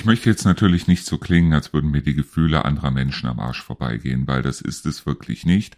Möchte 0.08 0.30
jetzt 0.30 0.46
natürlich 0.46 0.88
nicht 0.88 1.04
so 1.04 1.18
klingen, 1.18 1.52
als 1.52 1.74
würden 1.74 1.90
mir 1.90 2.00
die 2.00 2.14
Gefühle 2.14 2.64
anderer 2.64 2.90
Menschen 2.90 3.28
am 3.28 3.38
Arsch 3.38 3.62
vorbeigehen, 3.62 4.26
weil 4.26 4.40
das 4.40 4.62
ist 4.62 4.86
es 4.86 5.04
wirklich 5.04 5.44
nicht. 5.44 5.76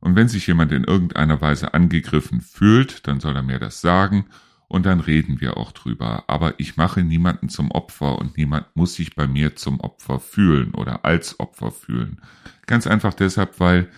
Und 0.00 0.16
wenn 0.16 0.28
sich 0.28 0.46
jemand 0.46 0.70
in 0.72 0.84
irgendeiner 0.84 1.40
Weise 1.40 1.72
angegriffen 1.72 2.42
fühlt, 2.42 3.06
dann 3.08 3.20
soll 3.20 3.36
er 3.36 3.42
mir 3.42 3.58
das 3.58 3.80
sagen 3.80 4.26
und 4.68 4.84
dann 4.84 5.00
reden 5.00 5.40
wir 5.40 5.56
auch 5.56 5.72
drüber. 5.72 6.24
Aber 6.26 6.60
ich 6.60 6.76
mache 6.76 7.02
niemanden 7.02 7.48
zum 7.48 7.70
Opfer 7.70 8.18
und 8.18 8.36
niemand 8.36 8.66
muss 8.74 8.96
sich 8.96 9.14
bei 9.14 9.26
mir 9.26 9.56
zum 9.56 9.80
Opfer 9.80 10.20
fühlen 10.20 10.74
oder 10.74 11.06
als 11.06 11.40
Opfer 11.40 11.70
fühlen. 11.70 12.20
Ganz 12.66 12.86
einfach 12.86 13.14
deshalb, 13.14 13.60
weil 13.60 13.88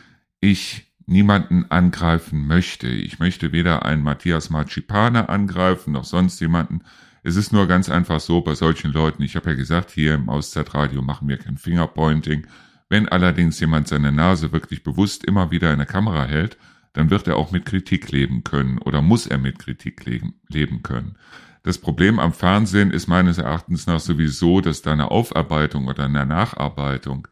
ich 0.41 0.93
niemanden 1.07 1.67
angreifen 1.73 2.47
möchte. 2.47 2.87
Ich 2.87 3.19
möchte 3.19 3.51
weder 3.51 3.85
einen 3.85 4.05
Matthias 4.05 4.49
Marcipane 4.49 5.29
angreifen 5.29 5.93
noch 5.93 6.05
sonst 6.05 6.39
jemanden. 6.41 6.83
Es 7.25 7.37
ist 7.37 7.53
nur 7.53 7.69
ganz 7.69 7.89
einfach 7.89 8.19
so 8.19 8.41
bei 8.41 8.57
solchen 8.57 8.93
Leuten, 8.93 9.23
ich 9.23 9.37
habe 9.37 9.51
ja 9.51 9.57
gesagt, 9.57 9.91
hier 9.93 10.15
im 10.15 10.29
Auszeitradio 10.29 11.03
machen 11.03 11.29
wir 11.29 11.39
kein 11.39 11.57
Fingerpointing. 11.57 12.49
Wenn 12.89 13.09
allerdings 13.09 13.61
jemand 13.61 13.87
seine 13.87 14.11
Nase 14.11 14.51
wirklich 14.51 14.83
bewusst 14.83 15.25
immer 15.25 15.53
wieder 15.53 15.71
in 15.73 15.79
der 15.79 15.87
Kamera 15.87 16.25
hält, 16.25 16.59
dann 16.95 17.11
wird 17.11 17.29
er 17.29 17.37
auch 17.37 17.53
mit 17.53 17.65
Kritik 17.65 18.11
leben 18.11 18.43
können 18.43 18.79
oder 18.79 19.03
muss 19.03 19.27
er 19.27 19.39
mit 19.39 19.61
Kritik 19.61 20.05
leben, 20.05 20.35
leben 20.49 20.83
können. 20.83 21.17
Das 21.63 21.79
Problem 21.79 22.19
am 22.19 22.33
Fernsehen 22.33 22.91
ist 22.91 23.07
meines 23.07 23.39
Erachtens 23.39 23.87
nach 23.87 24.01
sowieso, 24.01 24.61
dass 24.61 24.83
da 24.83 24.93
eine 24.93 25.13
Aufarbeitung 25.13 25.87
oder 25.87 26.05
eine 26.05 26.27
Nacharbeitung 26.27 27.29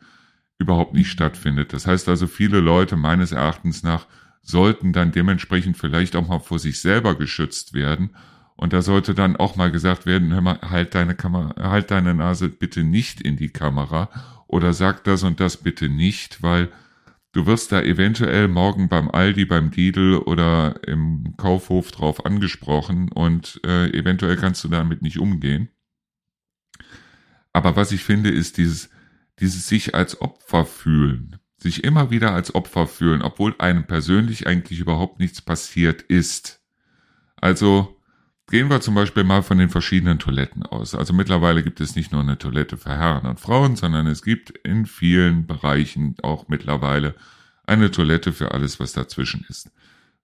überhaupt 0.56 0.94
nicht 0.94 1.10
stattfindet. 1.10 1.72
Das 1.72 1.88
heißt 1.88 2.08
also, 2.08 2.28
viele 2.28 2.60
Leute 2.60 2.94
meines 2.94 3.32
Erachtens 3.32 3.82
nach 3.82 4.06
sollten 4.40 4.92
dann 4.92 5.10
dementsprechend 5.10 5.76
vielleicht 5.76 6.14
auch 6.14 6.28
mal 6.28 6.38
vor 6.38 6.60
sich 6.60 6.80
selber 6.80 7.16
geschützt 7.16 7.74
werden 7.74 8.10
und 8.60 8.74
da 8.74 8.82
sollte 8.82 9.14
dann 9.14 9.36
auch 9.36 9.56
mal 9.56 9.70
gesagt 9.70 10.04
werden, 10.04 10.34
hör 10.34 10.42
mal, 10.42 10.58
halt 10.60 10.94
deine 10.94 11.14
Kamera, 11.14 11.54
halt 11.70 11.90
deine 11.90 12.14
Nase 12.14 12.50
bitte 12.50 12.84
nicht 12.84 13.22
in 13.22 13.36
die 13.38 13.48
Kamera 13.48 14.10
oder 14.48 14.74
sag 14.74 15.02
das 15.04 15.22
und 15.22 15.40
das 15.40 15.56
bitte 15.56 15.88
nicht, 15.88 16.42
weil 16.42 16.68
du 17.32 17.46
wirst 17.46 17.72
da 17.72 17.80
eventuell 17.80 18.48
morgen 18.48 18.90
beim 18.90 19.10
Aldi, 19.10 19.46
beim 19.46 19.70
Lidl 19.70 20.18
oder 20.18 20.78
im 20.86 21.32
Kaufhof 21.38 21.90
drauf 21.90 22.26
angesprochen 22.26 23.10
und 23.10 23.62
äh, 23.64 23.98
eventuell 23.98 24.36
kannst 24.36 24.62
du 24.62 24.68
damit 24.68 25.00
nicht 25.00 25.18
umgehen. 25.18 25.70
Aber 27.54 27.76
was 27.76 27.92
ich 27.92 28.04
finde, 28.04 28.28
ist 28.28 28.58
dieses, 28.58 28.90
dieses 29.38 29.68
sich 29.68 29.94
als 29.94 30.20
Opfer 30.20 30.66
fühlen, 30.66 31.38
sich 31.56 31.82
immer 31.82 32.10
wieder 32.10 32.34
als 32.34 32.54
Opfer 32.54 32.86
fühlen, 32.86 33.22
obwohl 33.22 33.54
einem 33.56 33.86
persönlich 33.86 34.46
eigentlich 34.46 34.80
überhaupt 34.80 35.18
nichts 35.18 35.40
passiert 35.40 36.02
ist. 36.02 36.60
Also, 37.36 37.96
Gehen 38.50 38.68
wir 38.68 38.80
zum 38.80 38.96
Beispiel 38.96 39.22
mal 39.22 39.44
von 39.44 39.58
den 39.58 39.68
verschiedenen 39.68 40.18
Toiletten 40.18 40.64
aus. 40.64 40.96
Also 40.96 41.12
mittlerweile 41.12 41.62
gibt 41.62 41.80
es 41.80 41.94
nicht 41.94 42.10
nur 42.10 42.20
eine 42.20 42.36
Toilette 42.36 42.76
für 42.76 42.90
Herren 42.90 43.26
und 43.26 43.38
Frauen, 43.38 43.76
sondern 43.76 44.08
es 44.08 44.22
gibt 44.22 44.50
in 44.50 44.86
vielen 44.86 45.46
Bereichen 45.46 46.16
auch 46.22 46.48
mittlerweile 46.48 47.14
eine 47.64 47.92
Toilette 47.92 48.32
für 48.32 48.50
alles, 48.50 48.80
was 48.80 48.92
dazwischen 48.92 49.46
ist. 49.48 49.70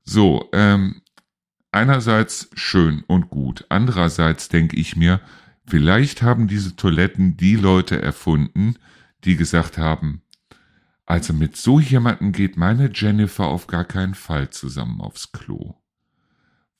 So, 0.02 0.48
ähm, 0.52 1.02
einerseits 1.70 2.50
schön 2.54 3.04
und 3.06 3.30
gut. 3.30 3.64
Andererseits 3.68 4.48
denke 4.48 4.74
ich 4.74 4.96
mir, 4.96 5.20
vielleicht 5.64 6.22
haben 6.22 6.48
diese 6.48 6.74
Toiletten 6.74 7.36
die 7.36 7.54
Leute 7.54 8.02
erfunden, 8.02 8.74
die 9.22 9.36
gesagt 9.36 9.78
haben, 9.78 10.22
also 11.04 11.32
mit 11.32 11.56
so 11.56 11.78
jemanden 11.78 12.32
geht 12.32 12.56
meine 12.56 12.90
Jennifer 12.92 13.46
auf 13.46 13.68
gar 13.68 13.84
keinen 13.84 14.14
Fall 14.14 14.50
zusammen 14.50 15.00
aufs 15.00 15.30
Klo. 15.30 15.76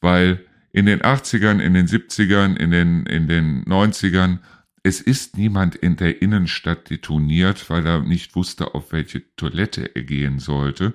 Weil 0.01 0.45
in 0.73 0.87
den 0.87 1.01
80ern, 1.01 1.61
in 1.61 1.75
den 1.75 1.87
70ern, 1.87 2.57
in 2.57 2.71
den, 2.71 3.07
in 3.07 3.29
den 3.29 3.65
90ern, 3.65 4.39
es 4.83 5.01
ist 5.01 5.37
niemand 5.37 5.75
in 5.75 5.97
der 5.97 6.23
Innenstadt 6.23 6.91
detoniert, 6.91 7.69
weil 7.71 7.85
er 7.87 8.03
nicht 8.03 8.37
wusste, 8.37 8.75
auf 8.75 8.93
welche 8.93 9.25
Toilette 9.35 9.97
er 9.97 10.03
gehen 10.03 10.39
sollte. 10.39 10.95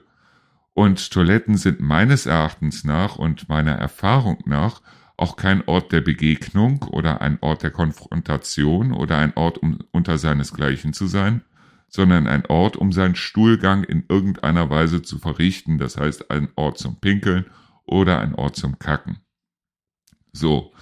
Und 0.73 1.11
Toiletten 1.11 1.57
sind 1.57 1.81
meines 1.81 2.25
Erachtens 2.25 2.85
nach 2.85 3.17
und 3.17 3.49
meiner 3.49 3.73
Erfahrung 3.73 4.41
nach 4.45 4.81
auch 5.17 5.35
kein 5.35 5.67
Ort 5.67 5.91
der 5.91 6.01
Begegnung 6.01 6.83
oder 6.83 7.21
ein 7.21 7.37
Ort 7.41 7.63
der 7.63 7.71
Konfrontation 7.71 8.91
oder 8.91 9.17
ein 9.17 9.33
Ort, 9.35 9.59
um 9.59 9.79
unter 9.91 10.17
seinesgleichen 10.17 10.93
zu 10.93 11.05
sein, 11.05 11.41
sondern 11.89 12.27
ein 12.27 12.45
Ort, 12.47 12.77
um 12.77 12.91
seinen 12.91 13.15
Stuhlgang 13.15 13.83
in 13.83 14.05
irgendeiner 14.07 14.69
Weise 14.69 15.01
zu 15.01 15.19
verrichten, 15.19 15.77
das 15.77 15.97
heißt 15.97 16.31
ein 16.31 16.49
Ort 16.55 16.79
zum 16.79 16.99
Pinkeln 16.99 17.45
oder 17.85 18.19
ein 18.19 18.33
Ort 18.33 18.55
zum 18.55 18.79
Kacken. 18.79 19.19
So. 20.33 20.73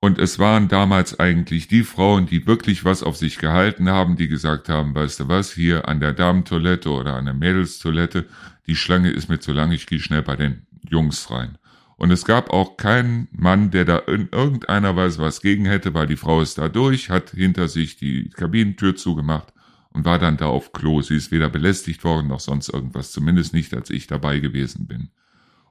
Und 0.00 0.18
es 0.18 0.40
waren 0.40 0.66
damals 0.66 1.20
eigentlich 1.20 1.68
die 1.68 1.84
Frauen, 1.84 2.26
die 2.26 2.46
wirklich 2.46 2.84
was 2.84 3.04
auf 3.04 3.16
sich 3.16 3.38
gehalten 3.38 3.88
haben, 3.88 4.16
die 4.16 4.26
gesagt 4.26 4.68
haben, 4.68 4.94
weißt 4.94 5.20
du 5.20 5.28
was, 5.28 5.52
hier 5.52 5.88
an 5.88 6.00
der 6.00 6.12
Damentoilette 6.12 6.90
oder 6.90 7.14
an 7.14 7.26
der 7.26 7.34
Mädelstoilette, 7.34 8.26
die 8.66 8.74
Schlange 8.74 9.10
ist 9.10 9.28
mir 9.28 9.38
zu 9.38 9.52
lang, 9.52 9.70
ich 9.70 9.86
gehe 9.86 10.00
schnell 10.00 10.22
bei 10.22 10.34
den 10.34 10.66
Jungs 10.88 11.30
rein. 11.30 11.56
Und 11.96 12.10
es 12.10 12.24
gab 12.24 12.50
auch 12.50 12.76
keinen 12.76 13.28
Mann, 13.30 13.70
der 13.70 13.84
da 13.84 13.98
in 13.98 14.28
irgendeiner 14.32 14.96
Weise 14.96 15.20
was 15.20 15.40
gegen 15.40 15.66
hätte, 15.66 15.94
weil 15.94 16.08
die 16.08 16.16
Frau 16.16 16.40
ist 16.40 16.58
da 16.58 16.68
durch, 16.68 17.10
hat 17.10 17.30
hinter 17.30 17.68
sich 17.68 17.96
die 17.96 18.28
Kabinentür 18.30 18.96
zugemacht 18.96 19.52
und 19.90 20.04
war 20.04 20.18
dann 20.18 20.36
da 20.36 20.46
auf 20.46 20.72
Klo. 20.72 21.00
Sie 21.02 21.14
ist 21.14 21.30
weder 21.30 21.48
belästigt 21.48 22.02
worden 22.02 22.26
noch 22.26 22.40
sonst 22.40 22.70
irgendwas, 22.70 23.12
zumindest 23.12 23.54
nicht, 23.54 23.72
als 23.72 23.88
ich 23.88 24.08
dabei 24.08 24.40
gewesen 24.40 24.88
bin. 24.88 25.10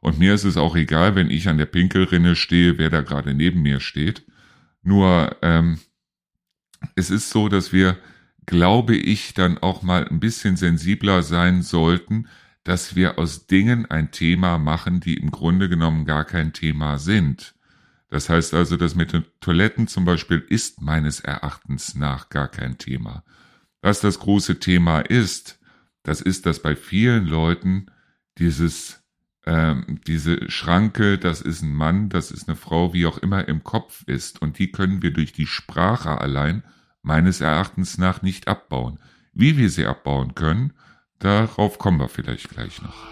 Und 0.02 0.20
mir 0.20 0.34
ist 0.34 0.44
es 0.44 0.58
auch 0.58 0.76
egal, 0.76 1.16
wenn 1.16 1.30
ich 1.30 1.48
an 1.48 1.58
der 1.58 1.68
Pinkelrinne 1.68 2.36
stehe, 2.36 2.78
wer 2.78 2.90
da 2.90 3.02
gerade 3.02 3.34
neben 3.34 3.62
mir 3.62 3.80
steht. 3.80 4.26
Nur 4.82 5.38
ähm, 5.44 5.80
es 6.96 7.12
ist 7.12 7.30
so, 7.30 7.48
dass 7.48 7.72
wir, 7.72 7.98
glaube 8.48 8.96
ich, 8.96 9.36
dann 9.36 9.60
auch 9.60 9.84
mal 9.84 10.08
ein 10.08 10.20
bisschen 10.20 10.58
sensibler 10.58 11.22
sein 11.22 11.62
sollten, 11.62 12.28
dass 12.64 12.96
wir 12.96 13.20
aus 13.20 13.46
Dingen 13.46 13.86
ein 13.90 14.12
Thema 14.12 14.58
machen, 14.58 15.00
die 15.00 15.18
im 15.18 15.30
Grunde 15.32 15.70
genommen 15.70 16.06
gar 16.06 16.26
kein 16.26 16.52
Thema 16.52 16.98
sind. 16.98 17.54
Das 18.10 18.28
heißt 18.28 18.56
also, 18.56 18.78
das 18.78 18.96
mit 18.96 19.14
den 19.14 19.26
Toiletten 19.40 19.88
zum 19.88 20.04
Beispiel 20.04 20.44
ist 20.50 20.82
meines 20.82 21.22
Erachtens 21.22 21.96
nach 21.96 22.30
gar 22.30 22.50
kein 22.50 22.78
Thema. 22.78 23.24
Was 23.82 24.02
das 24.02 24.20
große 24.20 24.60
Thema 24.60 25.00
ist, 25.00 25.60
das 26.04 26.22
ist, 26.22 26.46
dass 26.46 26.62
bei 26.62 26.76
vielen 26.76 27.26
Leuten 27.26 27.86
dieses 28.38 29.01
ähm, 29.46 30.00
diese 30.06 30.50
Schranke, 30.52 31.18
das 31.18 31.42
ist 31.42 31.62
ein 31.62 31.74
Mann, 31.74 32.10
das 32.10 32.32
ist 32.32 32.48
eine 32.48 32.56
Frau, 32.56 32.94
wie 32.94 33.06
auch 33.06 33.18
immer 33.18 33.48
im 33.48 33.64
Kopf 33.64 34.04
ist. 34.06 34.42
Und 34.42 34.60
die 34.60 34.72
können 34.72 35.02
wir 35.02 35.12
durch 35.12 35.34
die 35.34 35.48
Sprache 35.48 36.22
allein 36.22 36.64
meines 37.02 37.42
Erachtens 37.42 37.98
nach 37.98 38.22
nicht 38.22 38.48
abbauen. 38.48 39.00
Wie 39.34 39.58
wir 39.58 39.70
sie 39.70 39.86
abbauen 39.86 40.36
können, 40.36 40.74
darauf 41.20 41.80
kommen 41.80 42.00
wir 42.00 42.10
vielleicht 42.10 42.50
gleich 42.50 42.82
noch. 42.82 43.12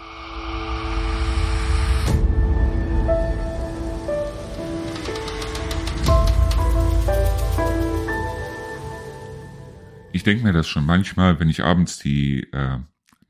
Ich 10.12 10.24
denke 10.24 10.44
mir 10.44 10.52
das 10.52 10.68
schon 10.68 10.84
manchmal, 10.84 11.40
wenn 11.40 11.48
ich 11.48 11.64
abends 11.64 11.98
die 11.98 12.42
äh, 12.52 12.78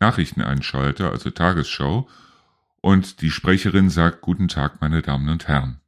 Nachrichten 0.01 0.41
einschalte, 0.41 1.11
also 1.11 1.31
Tagesschau, 1.31 2.09
und 2.81 3.21
die 3.21 3.31
Sprecherin 3.31 3.91
sagt 3.91 4.21
Guten 4.21 4.49
Tag, 4.49 4.81
meine 4.81 5.03
Damen 5.03 5.29
und 5.29 5.49
Herren. 5.49 5.81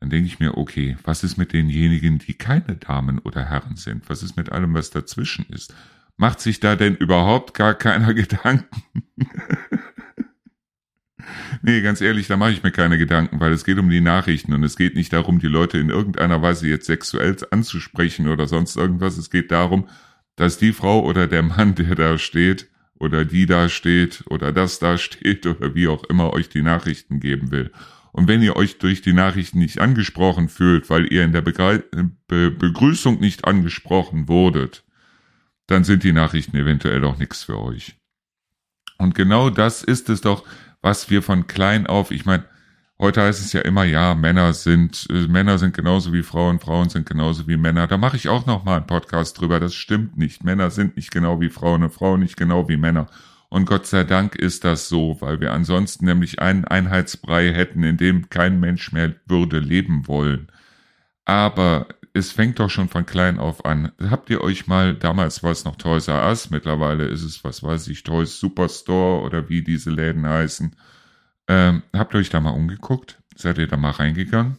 Dann 0.00 0.10
denke 0.10 0.26
ich 0.26 0.38
mir, 0.38 0.56
okay, 0.56 0.96
was 1.04 1.24
ist 1.24 1.36
mit 1.36 1.52
denjenigen, 1.52 2.18
die 2.18 2.34
keine 2.34 2.76
Damen 2.76 3.18
oder 3.18 3.44
Herren 3.44 3.76
sind? 3.76 4.08
Was 4.08 4.22
ist 4.22 4.36
mit 4.36 4.52
allem, 4.52 4.74
was 4.74 4.90
dazwischen 4.90 5.46
ist? 5.48 5.74
Macht 6.16 6.40
sich 6.40 6.60
da 6.60 6.76
denn 6.76 6.96
überhaupt 6.96 7.54
gar 7.54 7.74
keiner 7.74 8.14
Gedanken? 8.14 8.82
nee, 11.62 11.80
ganz 11.80 12.00
ehrlich, 12.00 12.26
da 12.28 12.36
mache 12.36 12.52
ich 12.52 12.62
mir 12.62 12.72
keine 12.72 12.98
Gedanken, 12.98 13.40
weil 13.40 13.52
es 13.52 13.64
geht 13.64 13.78
um 13.78 13.88
die 13.88 14.00
Nachrichten 14.00 14.52
und 14.52 14.62
es 14.62 14.76
geht 14.76 14.94
nicht 14.94 15.12
darum, 15.12 15.38
die 15.38 15.48
Leute 15.48 15.78
in 15.78 15.88
irgendeiner 15.88 16.42
Weise 16.42 16.68
jetzt 16.68 16.86
sexuell 16.86 17.36
anzusprechen 17.50 18.28
oder 18.28 18.46
sonst 18.46 18.76
irgendwas. 18.76 19.16
Es 19.16 19.30
geht 19.30 19.50
darum, 19.50 19.88
dass 20.36 20.58
die 20.58 20.72
Frau 20.72 21.02
oder 21.04 21.26
der 21.26 21.42
Mann, 21.42 21.74
der 21.74 21.94
da 21.94 22.18
steht, 22.18 22.68
oder 22.98 23.24
die 23.24 23.46
da 23.46 23.68
steht 23.68 24.24
oder 24.28 24.52
das 24.52 24.78
da 24.78 24.98
steht 24.98 25.46
oder 25.46 25.74
wie 25.74 25.88
auch 25.88 26.04
immer 26.04 26.32
euch 26.32 26.48
die 26.48 26.62
Nachrichten 26.62 27.20
geben 27.20 27.50
will. 27.50 27.70
Und 28.12 28.28
wenn 28.28 28.42
ihr 28.42 28.56
euch 28.56 28.78
durch 28.78 29.02
die 29.02 29.12
Nachrichten 29.12 29.58
nicht 29.58 29.78
angesprochen 29.78 30.48
fühlt, 30.48 30.88
weil 30.88 31.12
ihr 31.12 31.22
in 31.22 31.32
der 31.32 31.42
Begre 31.42 31.84
Be 32.26 32.50
Begrüßung 32.50 33.20
nicht 33.20 33.44
angesprochen 33.46 34.26
wurdet, 34.26 34.84
dann 35.66 35.84
sind 35.84 36.02
die 36.02 36.12
Nachrichten 36.12 36.56
eventuell 36.56 37.04
auch 37.04 37.18
nichts 37.18 37.42
für 37.44 37.58
euch. 37.58 37.96
Und 38.98 39.14
genau 39.14 39.50
das 39.50 39.82
ist 39.82 40.08
es 40.08 40.22
doch, 40.22 40.44
was 40.80 41.10
wir 41.10 41.22
von 41.22 41.46
klein 41.46 41.86
auf, 41.86 42.10
ich 42.10 42.24
meine, 42.24 42.44
Heute 42.98 43.22
heißt 43.22 43.40
es 43.40 43.52
ja 43.52 43.60
immer, 43.60 43.84
ja, 43.84 44.14
Männer 44.14 44.54
sind, 44.54 45.06
äh, 45.10 45.28
Männer 45.28 45.58
sind 45.58 45.74
genauso 45.74 46.12
wie 46.14 46.22
Frauen, 46.22 46.58
Frauen 46.60 46.88
sind 46.88 47.06
genauso 47.06 47.46
wie 47.46 47.58
Männer. 47.58 47.86
Da 47.86 47.98
mache 47.98 48.16
ich 48.16 48.28
auch 48.28 48.46
noch 48.46 48.64
mal 48.64 48.76
einen 48.76 48.86
Podcast 48.86 49.38
drüber. 49.38 49.60
Das 49.60 49.74
stimmt 49.74 50.16
nicht. 50.16 50.44
Männer 50.44 50.70
sind 50.70 50.96
nicht 50.96 51.10
genau 51.10 51.40
wie 51.40 51.50
Frauen 51.50 51.82
und 51.82 51.90
Frauen 51.90 52.20
nicht 52.20 52.36
genau 52.36 52.68
wie 52.68 52.78
Männer. 52.78 53.08
Und 53.48 53.66
Gott 53.66 53.86
sei 53.86 54.04
Dank 54.04 54.34
ist 54.34 54.64
das 54.64 54.88
so, 54.88 55.18
weil 55.20 55.40
wir 55.40 55.52
ansonsten 55.52 56.06
nämlich 56.06 56.40
einen 56.40 56.64
Einheitsbrei 56.64 57.52
hätten, 57.52 57.82
in 57.82 57.96
dem 57.96 58.30
kein 58.30 58.60
Mensch 58.60 58.92
mehr 58.92 59.14
würde 59.26 59.58
leben 59.58 60.08
wollen. 60.08 60.48
Aber 61.26 61.88
es 62.14 62.32
fängt 62.32 62.58
doch 62.60 62.70
schon 62.70 62.88
von 62.88 63.04
klein 63.06 63.38
auf 63.38 63.64
an. 63.64 63.92
Habt 64.10 64.30
ihr 64.30 64.40
euch 64.40 64.66
mal, 64.66 64.94
damals 64.94 65.42
war 65.42 65.52
es 65.52 65.64
noch 65.64 65.76
Toys 65.76 66.08
R 66.08 66.26
Us, 66.26 66.50
mittlerweile 66.50 67.06
ist 67.06 67.22
es, 67.22 67.44
was 67.44 67.62
weiß 67.62 67.88
ich, 67.88 68.04
Toys 68.04 68.40
Superstore 68.40 69.22
oder 69.22 69.48
wie 69.48 69.62
diese 69.62 69.90
Läden 69.90 70.26
heißen, 70.26 70.74
ähm, 71.48 71.82
habt 71.92 72.14
ihr 72.14 72.18
euch 72.18 72.30
da 72.30 72.40
mal 72.40 72.50
umgeguckt? 72.50 73.22
Seid 73.34 73.58
ihr 73.58 73.66
da 73.66 73.76
mal 73.76 73.90
reingegangen? 73.90 74.58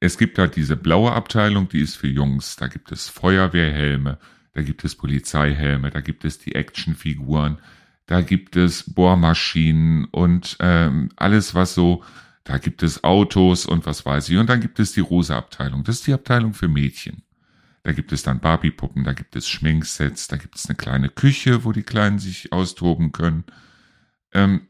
Es 0.00 0.18
gibt 0.18 0.38
da 0.38 0.46
diese 0.46 0.76
blaue 0.76 1.12
Abteilung, 1.12 1.68
die 1.68 1.80
ist 1.80 1.96
für 1.96 2.08
Jungs. 2.08 2.56
Da 2.56 2.68
gibt 2.68 2.92
es 2.92 3.08
Feuerwehrhelme, 3.08 4.18
da 4.52 4.62
gibt 4.62 4.84
es 4.84 4.94
Polizeihelme, 4.94 5.90
da 5.90 6.00
gibt 6.00 6.24
es 6.24 6.38
die 6.38 6.54
Actionfiguren, 6.54 7.58
da 8.04 8.20
gibt 8.20 8.56
es 8.56 8.94
Bohrmaschinen 8.94 10.04
und 10.06 10.56
ähm, 10.60 11.10
alles, 11.16 11.54
was 11.54 11.74
so, 11.74 12.04
da 12.44 12.58
gibt 12.58 12.82
es 12.82 13.02
Autos 13.02 13.66
und 13.66 13.86
was 13.86 14.06
weiß 14.06 14.28
ich. 14.28 14.36
Und 14.36 14.48
dann 14.48 14.60
gibt 14.60 14.78
es 14.78 14.92
die 14.92 15.00
rosa 15.00 15.36
Abteilung. 15.36 15.82
Das 15.82 15.96
ist 15.96 16.06
die 16.06 16.12
Abteilung 16.12 16.54
für 16.54 16.68
Mädchen. 16.68 17.22
Da 17.82 17.92
gibt 17.92 18.12
es 18.12 18.22
dann 18.22 18.40
Barbie-Puppen, 18.40 19.04
da 19.04 19.12
gibt 19.12 19.36
es 19.36 19.48
Schminksets, 19.48 20.28
da 20.28 20.36
gibt 20.36 20.56
es 20.56 20.66
eine 20.66 20.76
kleine 20.76 21.08
Küche, 21.08 21.64
wo 21.64 21.72
die 21.72 21.84
Kleinen 21.84 22.18
sich 22.18 22.52
austoben 22.52 23.12
können. 23.12 23.44
Ähm, 24.32 24.68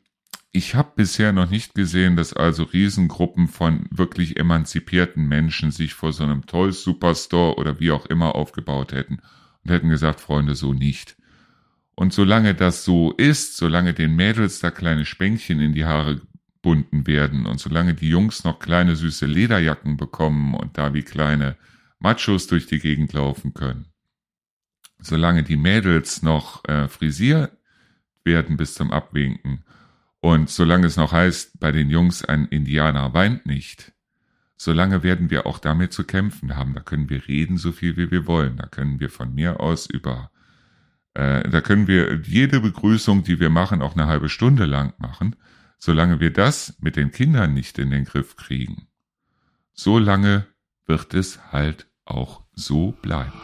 ich 0.57 0.75
habe 0.75 0.93
bisher 0.97 1.35
noch 1.35 1.51
nicht 1.51 1.75
gesehen, 1.75 2.17
dass 2.17 2.33
also 2.33 2.63
Riesengruppen 2.63 3.47
von 3.47 3.87
wirklich 3.91 4.39
emanzipierten 4.39 5.29
Menschen 5.29 5.71
sich 5.71 5.93
vor 5.93 6.15
so 6.15 6.25
einem 6.25 6.47
Toys 6.47 6.83
Superstore 6.83 7.57
oder 7.57 7.79
wie 7.79 7.91
auch 7.91 8.07
immer 8.07 8.35
aufgebaut 8.35 8.93
hätten 8.93 9.19
und 9.63 9.71
hätten 9.71 9.91
gesagt, 9.91 10.19
Freunde, 10.19 10.55
so 10.55 10.73
nicht. 10.73 11.17
Und 11.95 12.15
solange 12.15 12.55
das 12.55 12.85
so 12.85 13.13
ist, 13.13 13.59
solange 13.59 13.93
den 13.93 14.17
Mädels 14.17 14.59
da 14.61 14.71
kleine 14.71 15.05
Spänkchen 15.05 15.61
in 15.61 15.75
die 15.75 15.85
Haare 15.85 16.23
bunden 16.63 17.07
werden 17.07 17.45
und 17.45 17.61
solange 17.61 17.93
die 17.93 18.09
Jungs 18.09 18.45
noch 18.45 18.59
kleine 18.59 18.97
süße 18.97 19.27
Lederjacken 19.27 19.99
bekommen 19.99 20.55
und 20.55 20.79
da 20.79 20.95
wie 20.95 21.03
kleine 21.03 21.57
Machos 21.99 22.47
durch 22.47 22.65
die 22.65 22.79
Gegend 22.79 23.13
laufen 23.13 23.53
können, 23.53 23.89
solange 25.01 25.43
die 25.43 25.59
Mädels 25.59 26.23
noch 26.23 26.65
äh, 26.65 26.89
frisiert 26.89 27.53
werden 28.25 28.57
bis 28.57 28.73
zum 28.73 28.91
Abwinken 28.91 29.63
und 30.27 30.51
solange 30.51 30.89
es 30.89 30.97
noch 30.97 31.13
heißt, 31.13 31.61
bei 31.61 31.71
den 31.71 31.89
Jungs 31.89 32.25
ein 32.25 32.47
Indianer 32.47 33.15
weint 33.15 33.47
nicht, 33.47 33.93
solange 34.57 35.05
werden 35.05 35.31
wir 35.31 35.47
auch 35.47 35.61
damit 35.61 35.93
zu 35.93 36.03
kämpfen 36.03 36.57
haben. 36.57 36.75
Da 36.75 36.81
können 36.81 37.09
wir 37.09 37.29
reden, 37.29 37.59
so 37.59 37.71
viel 37.71 37.97
wie 37.97 38.11
wir 38.11 38.27
wollen. 38.27 38.57
Da 38.57 38.67
können 38.67 38.99
wir 38.99 39.09
von 39.09 39.33
mir 39.33 39.61
aus 39.61 39.87
über, 39.87 40.33
äh, 41.15 41.49
da 41.49 41.61
können 41.61 41.87
wir 41.87 42.23
jede 42.25 42.59
Begrüßung, 42.59 43.23
die 43.23 43.39
wir 43.39 43.51
machen, 43.51 43.81
auch 43.81 43.95
eine 43.95 44.09
halbe 44.09 44.29
Stunde 44.29 44.65
lang 44.65 44.95
machen. 44.99 45.37
Solange 45.79 46.19
wir 46.19 46.33
das 46.33 46.77
mit 46.81 46.97
den 46.97 47.13
Kindern 47.13 47.55
nicht 47.55 47.79
in 47.79 47.91
den 47.91 48.05
Griff 48.05 48.35
kriegen, 48.35 48.89
solange 49.75 50.47
wird 50.87 51.15
es 51.15 51.53
halt 51.53 51.87
auch 52.05 52.43
so 52.53 52.91
bleiben. 53.01 53.41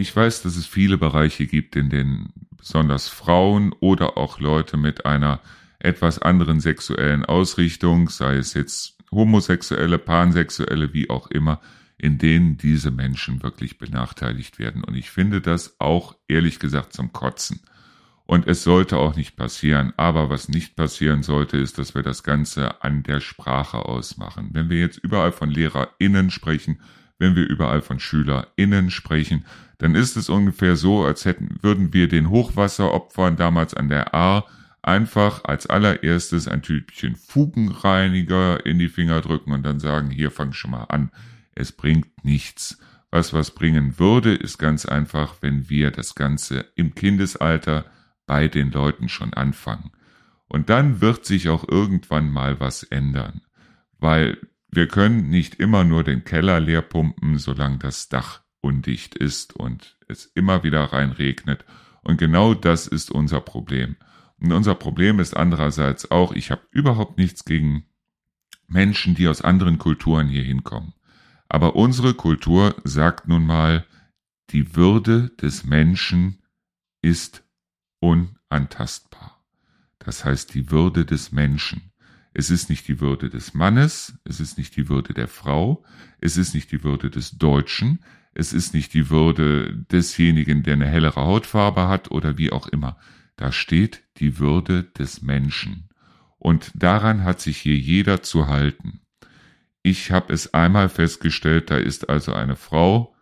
Ich 0.00 0.14
weiß, 0.14 0.42
dass 0.42 0.54
es 0.54 0.64
viele 0.64 0.96
Bereiche 0.96 1.48
gibt, 1.48 1.74
in 1.74 1.90
denen 1.90 2.32
besonders 2.56 3.08
Frauen 3.08 3.74
oder 3.80 4.16
auch 4.16 4.38
Leute 4.38 4.76
mit 4.76 5.06
einer 5.06 5.40
etwas 5.80 6.20
anderen 6.20 6.60
sexuellen 6.60 7.24
Ausrichtung, 7.24 8.08
sei 8.08 8.36
es 8.36 8.54
jetzt 8.54 8.96
homosexuelle, 9.10 9.98
pansexuelle, 9.98 10.94
wie 10.94 11.10
auch 11.10 11.32
immer, 11.32 11.60
in 11.96 12.16
denen 12.16 12.56
diese 12.58 12.92
Menschen 12.92 13.42
wirklich 13.42 13.78
benachteiligt 13.78 14.60
werden. 14.60 14.84
Und 14.84 14.94
ich 14.94 15.10
finde 15.10 15.40
das 15.40 15.80
auch 15.80 16.14
ehrlich 16.28 16.60
gesagt 16.60 16.92
zum 16.92 17.12
Kotzen. 17.12 17.58
Und 18.24 18.46
es 18.46 18.62
sollte 18.62 18.98
auch 18.98 19.16
nicht 19.16 19.34
passieren. 19.34 19.94
Aber 19.96 20.30
was 20.30 20.48
nicht 20.48 20.76
passieren 20.76 21.24
sollte, 21.24 21.56
ist, 21.56 21.76
dass 21.76 21.96
wir 21.96 22.04
das 22.04 22.22
Ganze 22.22 22.84
an 22.84 23.02
der 23.02 23.18
Sprache 23.18 23.78
ausmachen. 23.78 24.50
Wenn 24.52 24.70
wir 24.70 24.78
jetzt 24.78 24.98
überall 24.98 25.32
von 25.32 25.50
LehrerInnen 25.50 26.30
sprechen, 26.30 26.78
wenn 27.18 27.36
wir 27.36 27.48
überall 27.48 27.82
von 27.82 28.00
SchülerInnen 28.00 28.90
sprechen, 28.90 29.44
dann 29.78 29.94
ist 29.94 30.16
es 30.16 30.28
ungefähr 30.28 30.76
so, 30.76 31.04
als 31.04 31.24
hätten, 31.24 31.58
würden 31.62 31.92
wir 31.92 32.08
den 32.08 32.30
Hochwasseropfern 32.30 33.36
damals 33.36 33.74
an 33.74 33.88
der 33.88 34.14
Ahr 34.14 34.46
einfach 34.82 35.44
als 35.44 35.66
allererstes 35.66 36.48
ein 36.48 36.62
Tütchen 36.62 37.16
Fugenreiniger 37.16 38.64
in 38.64 38.78
die 38.78 38.88
Finger 38.88 39.20
drücken 39.20 39.52
und 39.52 39.64
dann 39.64 39.80
sagen, 39.80 40.10
hier 40.10 40.30
fang 40.30 40.52
schon 40.52 40.70
mal 40.70 40.84
an. 40.84 41.10
Es 41.54 41.72
bringt 41.72 42.24
nichts. 42.24 42.78
Was 43.10 43.32
was 43.32 43.52
bringen 43.52 43.98
würde, 43.98 44.34
ist 44.34 44.58
ganz 44.58 44.86
einfach, 44.86 45.36
wenn 45.40 45.68
wir 45.68 45.90
das 45.90 46.14
Ganze 46.14 46.66
im 46.74 46.94
Kindesalter 46.94 47.86
bei 48.26 48.48
den 48.48 48.70
Leuten 48.70 49.08
schon 49.08 49.32
anfangen. 49.34 49.90
Und 50.48 50.70
dann 50.70 51.00
wird 51.00 51.24
sich 51.24 51.48
auch 51.48 51.66
irgendwann 51.66 52.30
mal 52.30 52.60
was 52.60 52.82
ändern. 52.82 53.42
Weil 53.98 54.38
wir 54.70 54.86
können 54.86 55.28
nicht 55.28 55.56
immer 55.56 55.84
nur 55.84 56.04
den 56.04 56.24
Keller 56.24 56.60
leer 56.60 56.82
pumpen, 56.82 57.38
solange 57.38 57.78
das 57.78 58.08
Dach 58.08 58.42
undicht 58.60 59.14
ist 59.14 59.56
und 59.56 59.96
es 60.08 60.26
immer 60.26 60.62
wieder 60.62 60.84
reinregnet. 60.84 61.64
Und 62.02 62.18
genau 62.18 62.54
das 62.54 62.86
ist 62.86 63.10
unser 63.10 63.40
Problem. 63.40 63.96
Und 64.40 64.52
unser 64.52 64.74
Problem 64.74 65.20
ist 65.20 65.36
andererseits 65.36 66.10
auch, 66.10 66.32
ich 66.32 66.50
habe 66.50 66.62
überhaupt 66.70 67.18
nichts 67.18 67.44
gegen 67.44 67.84
Menschen, 68.66 69.14
die 69.14 69.28
aus 69.28 69.42
anderen 69.42 69.78
Kulturen 69.78 70.28
hier 70.28 70.44
hinkommen. 70.44 70.92
Aber 71.48 71.76
unsere 71.76 72.14
Kultur 72.14 72.76
sagt 72.84 73.26
nun 73.26 73.46
mal, 73.46 73.86
die 74.50 74.76
Würde 74.76 75.30
des 75.40 75.64
Menschen 75.64 76.42
ist 77.02 77.42
unantastbar. 78.00 79.42
Das 79.98 80.24
heißt, 80.24 80.54
die 80.54 80.70
Würde 80.70 81.04
des 81.04 81.32
Menschen. 81.32 81.87
Es 82.34 82.50
ist 82.50 82.70
nicht 82.70 82.86
die 82.88 83.00
Würde 83.00 83.30
des 83.30 83.54
Mannes, 83.54 84.18
es 84.24 84.40
ist 84.40 84.58
nicht 84.58 84.76
die 84.76 84.88
Würde 84.88 85.14
der 85.14 85.28
Frau, 85.28 85.84
es 86.20 86.36
ist 86.36 86.54
nicht 86.54 86.70
die 86.72 86.84
Würde 86.84 87.10
des 87.10 87.38
Deutschen, 87.38 88.00
es 88.34 88.52
ist 88.52 88.74
nicht 88.74 88.94
die 88.94 89.10
Würde 89.10 89.74
desjenigen, 89.90 90.62
der 90.62 90.74
eine 90.74 90.86
hellere 90.86 91.22
Hautfarbe 91.22 91.88
hat 91.88 92.10
oder 92.10 92.38
wie 92.38 92.52
auch 92.52 92.68
immer. 92.68 92.96
Da 93.36 93.52
steht 93.52 94.04
die 94.18 94.38
Würde 94.38 94.84
des 94.84 95.22
Menschen. 95.22 95.88
Und 96.38 96.70
daran 96.74 97.24
hat 97.24 97.40
sich 97.40 97.58
hier 97.58 97.76
jeder 97.76 98.22
zu 98.22 98.46
halten. 98.46 99.00
Ich 99.82 100.12
habe 100.12 100.32
es 100.32 100.54
einmal 100.54 100.88
festgestellt, 100.88 101.70
da 101.70 101.78
ist 101.78 102.08
also 102.08 102.32
eine 102.32 102.56
Frau, 102.56 103.14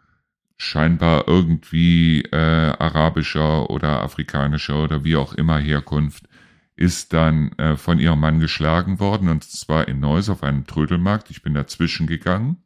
scheinbar 0.59 1.29
irgendwie 1.29 2.23
äh, 2.23 2.37
arabischer 2.37 3.71
oder 3.71 4.03
afrikanischer 4.03 4.83
oder 4.83 5.05
wie 5.05 5.17
auch 5.17 5.35
immer 5.35 5.59
Herkunft, 5.59 6.29
ist 6.77 7.13
dann 7.13 7.53
äh, 7.53 7.77
von 7.77 7.99
ihrem 7.99 8.21
Mann 8.21 8.39
geschlagen 8.39 9.01
worden 9.01 9.29
und 9.29 9.45
zwar 9.45 9.89
in 9.89 9.99
Neuss 9.99 10.29
auf 10.29 10.43
einem 10.43 10.67
Trödelmarkt. 10.67 11.31
Ich 11.31 11.43
bin 11.43 11.55
dazwischen 11.55 12.07
gegangen 12.07 12.63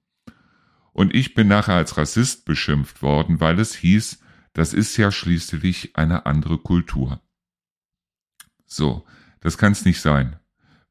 und 0.92 1.14
ich 1.14 1.34
bin 1.34 1.48
nachher 1.48 1.76
als 1.76 1.96
Rassist 1.96 2.44
beschimpft 2.44 3.02
worden, 3.02 3.40
weil 3.40 3.58
es 3.60 3.74
hieß, 3.74 4.20
das 4.52 4.74
ist 4.74 4.96
ja 4.96 5.12
schließlich 5.12 5.96
eine 5.96 6.26
andere 6.26 6.58
Kultur. 6.58 7.20
So, 8.66 9.04
das 9.40 9.58
kann 9.58 9.72
es 9.72 9.84
nicht 9.84 10.00
sein. 10.00 10.36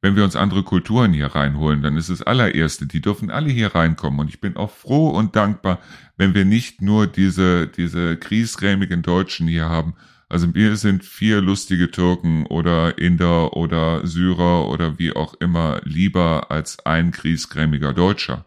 Wenn 0.01 0.15
wir 0.15 0.23
uns 0.23 0.37
andere 0.37 0.63
Kulturen 0.63 1.11
hier 1.11 1.27
reinholen, 1.27 1.81
dann 1.81 1.97
ist 1.97 2.07
es 2.07 2.21
allererste, 2.21 2.87
die 2.87 3.01
dürfen 3.01 3.29
alle 3.29 3.49
hier 3.49 3.75
reinkommen. 3.75 4.21
Und 4.21 4.29
ich 4.29 4.39
bin 4.39 4.55
auch 4.55 4.71
froh 4.71 5.09
und 5.09 5.35
dankbar, 5.35 5.79
wenn 6.15 6.33
wir 6.33 6.45
nicht 6.45 6.81
nur 6.81 7.05
diese, 7.05 7.67
diese 7.67 8.15
kriesgrämigen 8.15 9.01
Deutschen 9.01 9.47
hier 9.47 9.67
haben. 9.67 9.95
Also 10.29 10.53
wir 10.53 10.75
sind 10.77 11.03
vier 11.03 11.41
lustige 11.41 11.89
Türken 11.89 12.45
oder 12.45 12.99
Inder 12.99 13.57
oder 13.57 14.05
Syrer 14.05 14.69
oder 14.69 14.99
wie 14.99 15.11
auch 15.11 15.33
immer 15.33 15.81
lieber 15.83 16.51
als 16.51 16.85
ein 16.85 17.09
kriesgrämiger 17.11 17.93
Deutscher. 17.93 18.45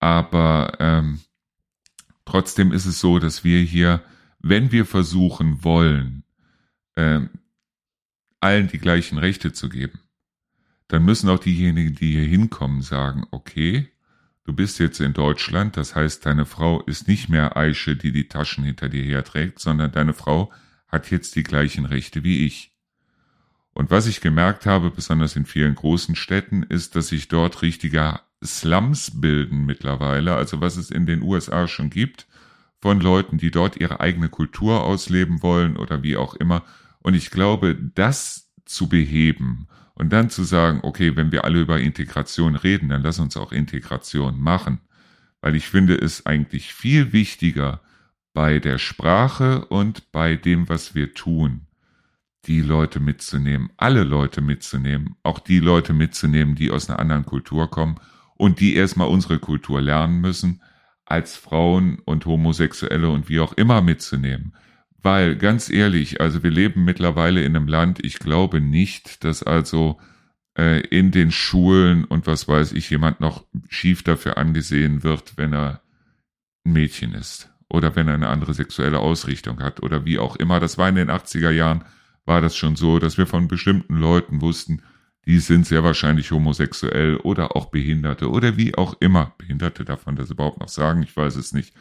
Aber 0.00 0.72
ähm, 0.80 1.20
trotzdem 2.24 2.72
ist 2.72 2.86
es 2.86 2.98
so, 2.98 3.18
dass 3.18 3.44
wir 3.44 3.60
hier, 3.60 4.02
wenn 4.40 4.72
wir 4.72 4.86
versuchen 4.86 5.62
wollen, 5.62 6.24
ähm, 6.96 7.28
allen 8.40 8.68
die 8.68 8.78
gleichen 8.78 9.18
Rechte 9.18 9.52
zu 9.52 9.68
geben, 9.68 10.00
dann 10.88 11.04
müssen 11.04 11.28
auch 11.28 11.38
diejenigen, 11.38 11.94
die 11.94 12.12
hier 12.12 12.24
hinkommen, 12.26 12.80
sagen, 12.80 13.26
okay, 13.30 13.88
du 14.44 14.54
bist 14.54 14.78
jetzt 14.78 14.98
in 15.00 15.12
Deutschland, 15.12 15.76
das 15.76 15.94
heißt, 15.94 16.24
deine 16.24 16.46
Frau 16.46 16.80
ist 16.82 17.06
nicht 17.06 17.28
mehr 17.28 17.56
Eiche, 17.56 17.96
die 17.96 18.12
die 18.12 18.28
Taschen 18.28 18.64
hinter 18.64 18.88
dir 18.88 19.02
herträgt, 19.04 19.58
sondern 19.58 19.92
deine 19.92 20.14
Frau 20.14 20.50
hat 20.92 21.10
jetzt 21.10 21.34
die 21.34 21.42
gleichen 21.42 21.86
Rechte 21.86 22.22
wie 22.22 22.46
ich. 22.46 22.70
Und 23.72 23.90
was 23.90 24.06
ich 24.06 24.20
gemerkt 24.20 24.66
habe, 24.66 24.90
besonders 24.90 25.34
in 25.34 25.46
vielen 25.46 25.74
großen 25.74 26.14
Städten, 26.14 26.62
ist, 26.62 26.94
dass 26.94 27.08
sich 27.08 27.28
dort 27.28 27.62
richtiger 27.62 28.20
Slums 28.44 29.20
bilden 29.20 29.64
mittlerweile, 29.64 30.34
also 30.34 30.60
was 30.60 30.76
es 30.76 30.90
in 30.90 31.06
den 31.06 31.22
USA 31.22 31.66
schon 31.66 31.88
gibt, 31.88 32.26
von 32.80 33.00
Leuten, 33.00 33.38
die 33.38 33.50
dort 33.50 33.76
ihre 33.76 34.00
eigene 34.00 34.28
Kultur 34.28 34.82
ausleben 34.84 35.42
wollen 35.42 35.76
oder 35.76 36.02
wie 36.02 36.16
auch 36.16 36.34
immer. 36.34 36.64
Und 36.98 37.14
ich 37.14 37.30
glaube, 37.30 37.76
das 37.94 38.50
zu 38.64 38.88
beheben 38.88 39.68
und 39.94 40.12
dann 40.12 40.30
zu 40.30 40.44
sagen, 40.44 40.80
okay, 40.82 41.16
wenn 41.16 41.32
wir 41.32 41.44
alle 41.44 41.60
über 41.60 41.80
Integration 41.80 42.56
reden, 42.56 42.88
dann 42.88 43.02
lass 43.02 43.20
uns 43.20 43.36
auch 43.36 43.52
Integration 43.52 44.38
machen. 44.38 44.80
Weil 45.40 45.54
ich 45.54 45.68
finde 45.68 45.94
es 45.94 46.26
eigentlich 46.26 46.74
viel 46.74 47.12
wichtiger 47.12 47.80
bei 48.34 48.58
der 48.58 48.78
Sprache 48.78 49.64
und 49.66 50.10
bei 50.12 50.36
dem, 50.36 50.68
was 50.68 50.94
wir 50.94 51.14
tun, 51.14 51.66
die 52.46 52.60
Leute 52.60 52.98
mitzunehmen, 52.98 53.70
alle 53.76 54.02
Leute 54.02 54.40
mitzunehmen, 54.40 55.16
auch 55.22 55.38
die 55.38 55.60
Leute 55.60 55.92
mitzunehmen, 55.92 56.54
die 56.54 56.70
aus 56.70 56.88
einer 56.88 56.98
anderen 56.98 57.24
Kultur 57.24 57.70
kommen 57.70 57.96
und 58.36 58.60
die 58.60 58.74
erstmal 58.74 59.08
unsere 59.08 59.38
Kultur 59.38 59.80
lernen 59.80 60.20
müssen, 60.20 60.60
als 61.04 61.36
Frauen 61.36 61.98
und 62.04 62.26
Homosexuelle 62.26 63.10
und 63.10 63.28
wie 63.28 63.40
auch 63.40 63.52
immer 63.52 63.80
mitzunehmen. 63.80 64.54
Weil, 65.02 65.36
ganz 65.36 65.68
ehrlich, 65.68 66.20
also 66.20 66.42
wir 66.42 66.50
leben 66.50 66.84
mittlerweile 66.84 67.42
in 67.44 67.56
einem 67.56 67.68
Land, 67.68 68.04
ich 68.04 68.18
glaube 68.18 68.60
nicht, 68.60 69.24
dass 69.24 69.42
also 69.42 70.00
äh, 70.56 70.80
in 70.80 71.10
den 71.10 71.30
Schulen 71.32 72.04
und 72.04 72.26
was 72.26 72.48
weiß 72.48 72.72
ich, 72.72 72.88
jemand 72.90 73.20
noch 73.20 73.44
schief 73.68 74.02
dafür 74.02 74.38
angesehen 74.38 75.02
wird, 75.02 75.36
wenn 75.36 75.52
er 75.52 75.82
ein 76.64 76.72
Mädchen 76.72 77.14
ist 77.14 77.51
oder 77.72 77.96
wenn 77.96 78.08
er 78.08 78.14
eine 78.14 78.28
andere 78.28 78.54
sexuelle 78.54 79.00
Ausrichtung 79.00 79.60
hat 79.60 79.82
oder 79.82 80.04
wie 80.04 80.18
auch 80.18 80.36
immer. 80.36 80.60
Das 80.60 80.78
war 80.78 80.88
in 80.88 80.94
den 80.94 81.10
80er 81.10 81.50
Jahren, 81.50 81.84
war 82.24 82.40
das 82.40 82.56
schon 82.56 82.76
so, 82.76 82.98
dass 82.98 83.18
wir 83.18 83.26
von 83.26 83.48
bestimmten 83.48 83.96
Leuten 83.96 84.40
wussten, 84.40 84.82
die 85.26 85.38
sind 85.38 85.66
sehr 85.66 85.84
wahrscheinlich 85.84 86.30
homosexuell 86.30 87.16
oder 87.16 87.56
auch 87.56 87.66
Behinderte 87.66 88.30
oder 88.30 88.56
wie 88.56 88.76
auch 88.76 88.94
immer. 89.00 89.34
Behinderte 89.38 89.84
darf 89.84 90.06
man 90.06 90.16
das 90.16 90.30
überhaupt 90.30 90.60
noch 90.60 90.68
sagen, 90.68 91.02
ich 91.02 91.16
weiß 91.16 91.36
es 91.36 91.52
nicht 91.52 91.72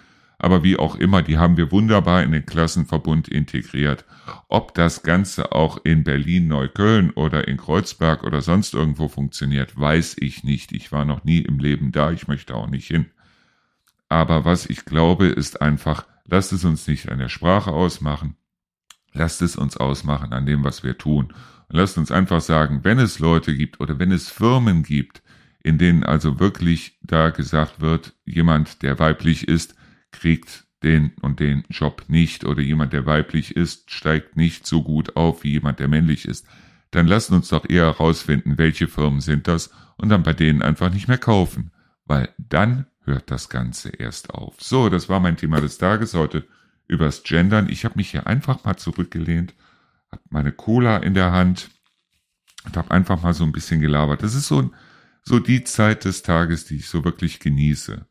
aber 0.41 0.63
wie 0.63 0.77
auch 0.77 0.95
immer, 0.95 1.21
die 1.21 1.37
haben 1.37 1.55
wir 1.55 1.71
wunderbar 1.71 2.23
in 2.23 2.31
den 2.31 2.47
Klassenverbund 2.47 3.27
integriert. 3.27 4.05
Ob 4.47 4.73
das 4.73 5.03
Ganze 5.03 5.51
auch 5.51 5.77
in 5.83 6.03
Berlin, 6.03 6.47
Neukölln 6.47 7.11
oder 7.11 7.47
in 7.47 7.57
Kreuzberg 7.57 8.23
oder 8.23 8.41
sonst 8.41 8.73
irgendwo 8.73 9.07
funktioniert, 9.07 9.79
weiß 9.79 10.15
ich 10.19 10.43
nicht. 10.43 10.71
Ich 10.71 10.91
war 10.91 11.05
noch 11.05 11.23
nie 11.23 11.41
im 11.41 11.59
Leben 11.59 11.91
da, 11.91 12.11
ich 12.11 12.27
möchte 12.27 12.55
auch 12.55 12.67
nicht 12.67 12.87
hin. 12.87 13.05
Aber 14.11 14.43
was 14.43 14.65
ich 14.65 14.83
glaube, 14.83 15.27
ist 15.27 15.61
einfach, 15.61 16.05
lasst 16.25 16.51
es 16.51 16.65
uns 16.65 16.85
nicht 16.85 17.07
an 17.07 17.19
der 17.19 17.29
Sprache 17.29 17.71
ausmachen, 17.71 18.35
lasst 19.13 19.41
es 19.41 19.55
uns 19.55 19.77
ausmachen 19.77 20.33
an 20.33 20.45
dem, 20.45 20.65
was 20.65 20.83
wir 20.83 20.97
tun. 20.97 21.33
Und 21.69 21.77
lasst 21.77 21.97
uns 21.97 22.11
einfach 22.11 22.41
sagen, 22.41 22.81
wenn 22.83 22.99
es 22.99 23.19
Leute 23.19 23.55
gibt 23.55 23.79
oder 23.79 23.99
wenn 23.99 24.11
es 24.11 24.29
Firmen 24.29 24.83
gibt, 24.83 25.23
in 25.63 25.77
denen 25.77 26.03
also 26.03 26.41
wirklich 26.41 26.99
da 27.01 27.29
gesagt 27.29 27.79
wird, 27.79 28.13
jemand, 28.25 28.81
der 28.81 28.99
weiblich 28.99 29.47
ist, 29.47 29.75
kriegt 30.11 30.65
den 30.83 31.13
und 31.21 31.39
den 31.39 31.63
Job 31.69 32.03
nicht 32.09 32.43
oder 32.43 32.61
jemand, 32.61 32.91
der 32.91 33.05
weiblich 33.05 33.55
ist, 33.55 33.91
steigt 33.91 34.35
nicht 34.35 34.67
so 34.67 34.83
gut 34.83 35.15
auf 35.15 35.45
wie 35.45 35.51
jemand, 35.51 35.79
der 35.79 35.87
männlich 35.87 36.25
ist, 36.25 36.45
dann 36.89 37.07
lassen 37.07 37.33
uns 37.33 37.47
doch 37.47 37.63
eher 37.69 37.85
herausfinden, 37.85 38.57
welche 38.57 38.89
Firmen 38.89 39.21
sind 39.21 39.47
das 39.47 39.71
und 39.95 40.09
dann 40.09 40.23
bei 40.23 40.33
denen 40.33 40.61
einfach 40.61 40.93
nicht 40.93 41.07
mehr 41.07 41.17
kaufen, 41.17 41.71
weil 42.03 42.27
dann 42.37 42.87
hört 43.03 43.31
das 43.31 43.49
Ganze 43.49 43.89
erst 43.89 44.31
auf. 44.31 44.55
So, 44.59 44.89
das 44.89 45.09
war 45.09 45.19
mein 45.19 45.37
Thema 45.37 45.61
des 45.61 45.77
Tages 45.77 46.13
heute 46.13 46.45
übers 46.87 47.23
Gendern. 47.23 47.69
Ich 47.69 47.85
habe 47.85 47.95
mich 47.97 48.11
hier 48.11 48.27
einfach 48.27 48.63
mal 48.63 48.77
zurückgelehnt, 48.77 49.53
habe 50.11 50.23
meine 50.29 50.51
Cola 50.51 50.97
in 50.97 51.13
der 51.13 51.31
Hand 51.31 51.69
und 52.65 52.77
habe 52.77 52.91
einfach 52.91 53.21
mal 53.21 53.33
so 53.33 53.43
ein 53.43 53.51
bisschen 53.51 53.81
gelabert. 53.81 54.23
Das 54.23 54.35
ist 54.35 54.47
so, 54.47 54.71
so 55.23 55.39
die 55.39 55.63
Zeit 55.63 56.05
des 56.05 56.21
Tages, 56.21 56.65
die 56.65 56.77
ich 56.77 56.89
so 56.89 57.03
wirklich 57.03 57.39
genieße. 57.39 58.05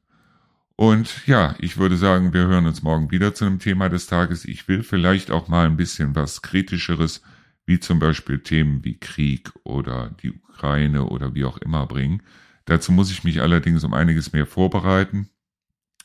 Und 0.76 1.26
ja, 1.26 1.55
ich 1.59 1.76
würde 1.76 1.98
sagen, 1.98 2.33
wir 2.33 2.46
hören 2.46 2.66
uns 2.66 2.83
morgen 2.83 3.11
wieder 3.11 3.35
zu 3.35 3.44
einem 3.44 3.59
Thema 3.59 3.90
des 3.90 4.07
Tages. 4.07 4.46
Ich 4.46 4.66
will 4.66 4.83
vielleicht 4.83 5.31
auch 5.31 5.46
mal 5.46 5.66
ein 5.66 5.76
bisschen 5.76 6.14
was 6.14 6.40
Kritischeres, 6.40 7.20
wie 7.66 7.81
zum 7.81 7.98
Beispiel 7.98 8.38
Themen 8.38 8.83
wie 8.83 8.98
Krieg 8.98 9.53
oder 9.62 10.11
die 10.22 10.33
Ukraine 10.33 11.05
oder 11.05 11.35
wie 11.35 11.44
auch 11.44 11.59
immer 11.59 11.87
bringen. 11.87 12.22
Dazu 12.70 12.92
muss 12.92 13.11
ich 13.11 13.24
mich 13.24 13.42
allerdings 13.42 13.83
um 13.83 13.92
einiges 13.92 14.33
mehr 14.33 14.46
vorbereiten. 14.46 15.28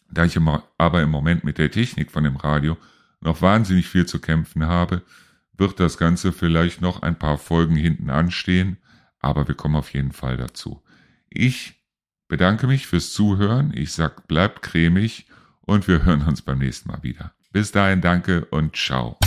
Da 0.10 0.26
ich 0.26 0.36
aber 0.80 1.02
im 1.04 1.12
Moment 1.12 1.44
mit 1.44 1.60
der 1.60 1.70
Technik 1.70 2.10
von 2.10 2.24
dem 2.24 2.38
Radio 2.38 2.76
noch 3.22 3.44
wahnsinnig 3.44 3.88
viel 3.88 4.08
zu 4.08 4.20
kämpfen 4.20 4.66
habe, 4.66 5.04
wird 5.54 5.80
das 5.80 6.00
Ganze 6.00 6.32
vielleicht 6.32 6.82
noch 6.82 7.04
ein 7.04 7.20
paar 7.20 7.38
Folgen 7.38 7.76
hinten 7.76 8.10
anstehen, 8.10 8.78
aber 9.20 9.48
wir 9.48 9.54
kommen 9.54 9.76
auf 9.76 9.94
jeden 9.94 10.12
Fall 10.12 10.38
dazu. 10.38 10.82
Ich 11.30 11.76
bedanke 12.28 12.66
mich 12.66 12.88
fürs 12.88 13.14
Zuhören. 13.14 13.72
Ich 13.76 13.94
sag, 13.94 14.28
bleibt 14.28 14.64
cremig 14.64 15.28
und 15.62 15.88
wir 15.88 16.04
hören 16.04 16.24
uns 16.24 16.42
beim 16.42 16.58
nächsten 16.58 16.90
Mal 16.90 17.04
wieder. 17.04 17.36
Bis 17.52 17.72
dahin 17.74 18.02
danke 18.02 18.46
und 18.46 18.76
ciao. 18.76 19.20